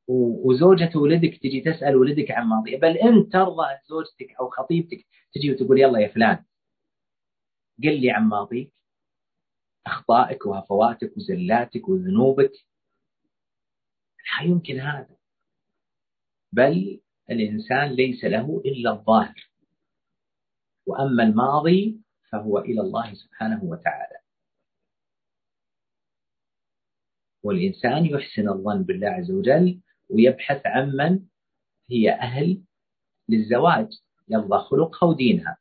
[0.09, 5.81] وزوجة ولدك تجي تسأل ولدك عن ماضيها بل أنت ترضى زوجتك أو خطيبتك تجي وتقول
[5.81, 6.45] يلا يا فلان
[7.83, 8.73] قل لي عن ماضيك
[9.87, 12.53] أخطائك وهفواتك وزلاتك وذنوبك.
[14.27, 15.17] لا يمكن هذا.
[16.53, 17.01] بل
[17.31, 19.51] الإنسان ليس له إلا الظاهر.
[20.87, 22.01] وأما الماضي
[22.33, 24.19] فهو إلى الله سبحانه وتعالى.
[27.43, 29.81] والإنسان يحسن الظن بالله عز وجل
[30.11, 31.21] ويبحث عمن
[31.91, 32.63] هي أهل
[33.29, 33.89] للزواج.
[34.29, 35.59] يرضى خلقها ودينها.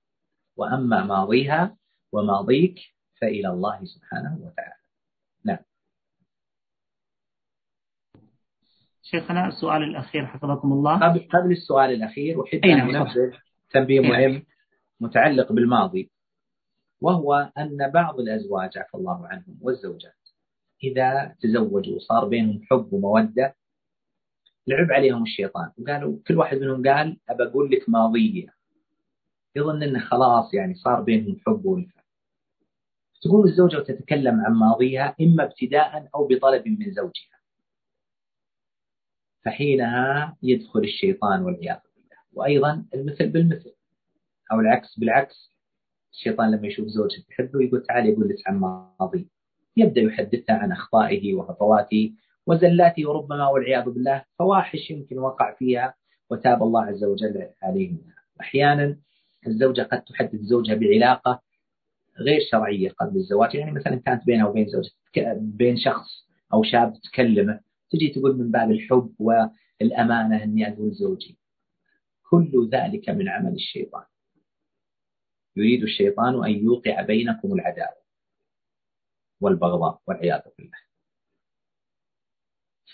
[0.57, 1.77] وأما ماضيها
[2.11, 2.79] وماضيك
[3.21, 4.75] فإلى الله سبحانه وتعالى.
[5.45, 5.63] نعم.
[9.03, 11.09] شيخنا السؤال الأخير حفظكم الله.
[11.09, 13.39] قبل قبل السؤال الأخير أحب أن نعم، أنبه
[13.69, 14.11] تنبيه نعم.
[14.11, 14.45] مهم
[14.99, 16.11] متعلق بالماضي
[17.01, 20.13] وهو أن بعض الأزواج عفى الله عنهم والزوجات
[20.83, 23.55] إذا تزوجوا وصار بينهم حب ومودة
[24.67, 25.71] لعب عليهم الشيطان.
[25.77, 28.55] وقالوا كل واحد منهم قال أبى أقول لك ماضية
[29.55, 32.01] يظن أنه خلاص يعني صار بينهم حب وألفة
[33.21, 37.35] تقوم الزوجة وتتكلم عن ماضيها إما ابتداء أو بطلب من زوجها.
[39.45, 42.17] فحينها يدخل الشيطان والعياذ بالله.
[42.33, 43.75] وأيضا المثل بالمثل.
[44.51, 45.51] أو العكس بالعكس.
[46.13, 49.27] الشيطان لما يشوف زوجته تحبه يقول تعالي يقول لك عن ماضي.
[49.77, 52.13] يبدأ يحدثها عن أخطائه وهفواته
[52.47, 55.93] وزلاته وربما والعياذ بالله فواحش يمكن وقع فيها
[56.29, 58.97] وتاب الله عز وجل عليه منها أحيانا
[59.47, 61.41] الزوجة قد تحدث زوجها بعلاقة
[62.19, 67.59] غير شرعية قبل الزواج يعني مثلا كانت بينها وبين زوجها بين شخص أو شاب تكلمه
[67.89, 71.37] تجي تقول من باب الحب والأمانة أني أقول زوجي.
[72.29, 74.03] كل ذلك من عمل الشيطان.
[75.55, 78.05] يريد الشيطان أن يوقع بينكم العداوة
[79.41, 80.77] والبغضاء والعياذ بالله.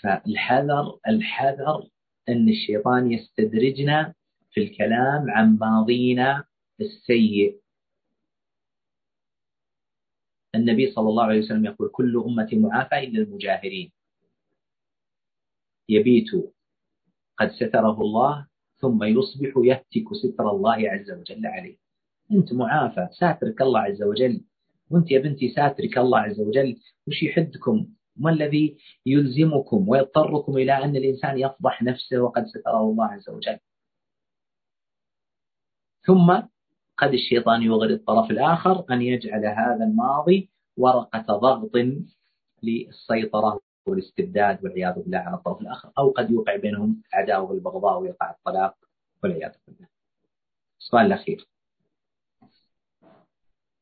[0.01, 1.87] فالحذر الحذر
[2.29, 4.13] أن الشيطان يستدرجنا
[4.51, 6.43] في الكلام عن ماضينا
[6.81, 7.61] السيء.
[10.55, 13.91] النبي صلى الله عليه وسلم يقول كل أمتي معافى إلا المجاهرين.
[15.89, 16.31] يبيت
[17.37, 18.47] قد ستره الله
[18.77, 21.77] ثم يصبح يهتك ستر الله عز وجل عليه.
[22.31, 24.43] أنت معافى ساترك الله عز وجل.
[24.89, 26.79] وأنت يا بنتي ساترك الله عز وجل.
[27.07, 33.29] وش يحدكم؟ ما الذي يلزمكم ويضطركم إلى أن الإنسان يفضح نفسه وقد ستره الله عز
[33.29, 33.59] وجل؟
[36.03, 36.41] ثم
[36.97, 41.71] قد الشيطان يغري الطرف الآخر أن يجعل هذا الماضي ورقة ضغط
[42.63, 48.75] للسيطرة والاستبداد والعياذ بالله على الطرف الآخر أو قد يوقع بينهم عداوة والبغضاء ويقع الطلاق
[49.23, 49.87] والعياذ بالله.
[50.79, 51.47] السؤال الأخير.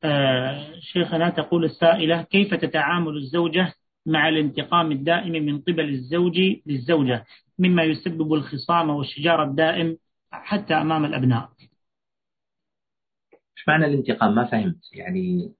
[0.03, 3.73] آه شيخنا تقول السائلة كيف تتعامل الزوجة
[4.05, 7.25] مع الانتقام الدائم من قبل الزوج للزوجة
[7.59, 9.97] مما يسبب الخصام والشجار الدائم
[10.31, 11.49] حتى أمام الأبناء.
[13.33, 14.93] إيش معنى الانتقام؟ ما فهمت.
[14.93, 15.53] يعني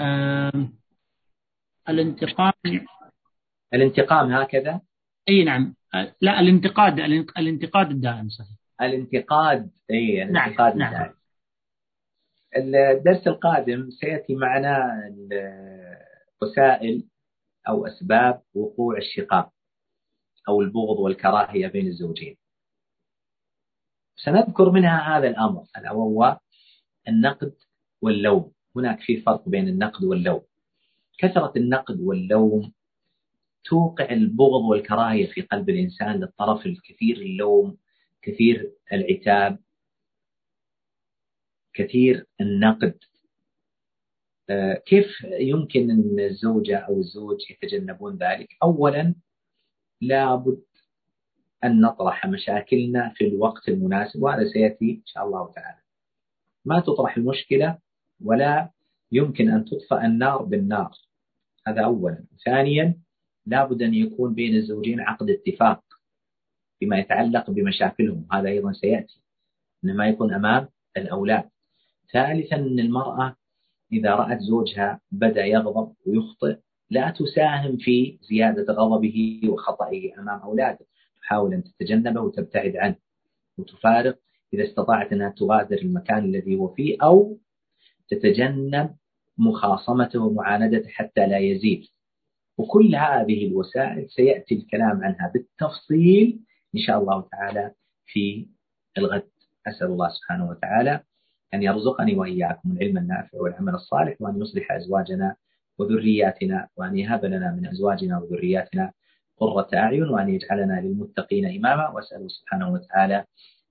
[0.00, 0.68] آه
[1.88, 2.52] الانتقام
[3.74, 4.80] الانتقام هكذا؟
[5.28, 5.74] إي نعم.
[6.20, 7.00] لا الانتقاد
[7.38, 8.56] الانتقاد الدائم صحيح.
[8.80, 10.92] الانتقاد إي نعم، الانتقاد نعم.
[10.92, 11.14] الدائم.
[12.56, 15.00] الدرس القادم سيأتي معنا
[16.42, 17.08] وسائل
[17.68, 19.52] أو أسباب وقوع الشقاق
[20.48, 22.36] أو البغض والكراهية بين الزوجين.
[24.16, 26.38] سنذكر منها هذا الأمر الا وهو
[27.08, 27.54] النقد
[28.02, 30.42] واللوم، هناك في فرق بين النقد واللوم.
[31.18, 32.72] كثرة النقد واللوم
[33.64, 37.76] توقع البغض والكراهية في قلب الإنسان للطرف الكثير اللوم،
[38.22, 39.58] كثير العتاب،
[41.74, 42.98] كثير النقد.
[44.50, 49.14] آه، كيف يمكن أن الزوجة أو الزوج يتجنبون ذلك؟ أولا
[50.00, 50.62] لابد
[51.64, 55.78] أن نطرح مشاكلنا في الوقت المناسب وهذا سيأتي إن شاء الله تعالى.
[56.64, 57.78] ما تطرح المشكلة
[58.24, 58.70] ولا
[59.12, 60.92] يمكن أن تطفأ النار بالنار.
[61.66, 62.24] هذا أولا.
[62.44, 62.98] ثانيا
[63.46, 65.84] لابد أن يكون بين الزوجين عقد اتفاق
[66.78, 68.26] فيما يتعلق بمشاكلهم.
[68.32, 69.22] هذا أيضا سيأتي.
[69.84, 71.50] إنما يكون أمام الأولاد.
[72.12, 73.36] ثالثا أن المرأة
[73.92, 76.56] إذا رأت زوجها بدأ يغضب ويخطئ
[76.90, 80.86] لا تساهم في زيادة غضبه وخطئه أمام أولاده.
[81.22, 82.96] تحاول أن تتجنبه وتبتعد عنه.
[83.58, 84.18] وتفارق
[84.54, 87.38] إذا استطاعت أنها تغادر المكان الذي هو فيه أو
[88.08, 88.96] تتجنب
[89.38, 91.84] مخاصمته ومعاندته حتى لا يزيد.
[92.58, 96.40] وكل هذه الوسائل سيأتي الكلام عنها بالتفصيل
[96.74, 97.72] إن شاء الله تعالى
[98.06, 98.46] في
[98.98, 99.30] الغد.
[99.66, 101.00] أسأل الله سبحانه وتعالى
[101.54, 105.36] أن يرزقني وإياكم العلم النافع والعمل الصالح وأن يصلح أزواجنا
[105.78, 108.92] وذرياتنا وأن يهب لنا من أزواجنا وذرياتنا
[109.36, 111.88] قرة أعين وأن يجعلنا للمتقين إماما.
[111.88, 113.24] وأسأله سبحانه وتعالى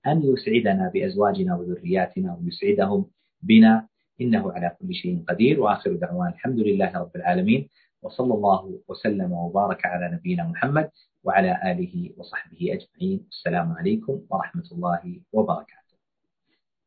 [0.06, 3.06] أن يسعدنا بأزواجنا وذرياتنا ويسعدهم
[3.42, 3.88] بنا.
[4.20, 5.60] إنه على كل شيء قدير.
[5.60, 7.68] وآخر دعوان الحمد لله رب العالمين
[8.02, 10.90] وصلى الله وسلم وبارك على نبينا محمد
[11.24, 13.26] وعلى آله وصحبه أجمعين.
[13.30, 15.83] السلام عليكم ورحمة الله وبركاته.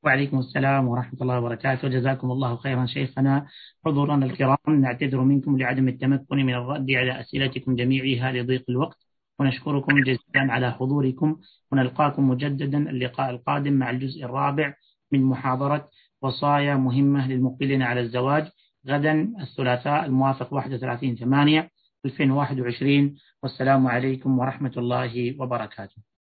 [0.04, 1.88] وعليكم السلام ورحمة الله وبركاته.
[1.88, 3.48] جزاكم الله خيرا شيخنا.
[3.86, 8.98] حضورنا الكرام نعتذر منكم لعدم التمكن من الرد على أسئلتكم جميعها لضيق الوقت.
[9.39, 11.38] ونشكركم جزيلا على حضوركم.
[11.72, 14.74] ونلقاكم مجددا اللقاء القادم مع الجزء الرابع
[15.12, 15.89] من محاضرة
[16.22, 18.48] وصايا مهمة للمقبلين على الزواج.
[18.88, 21.70] غدا الثلاثاء الموافق 31 8
[22.06, 26.16] 2021 والسلام عليكم ورحمة الله وبركاته.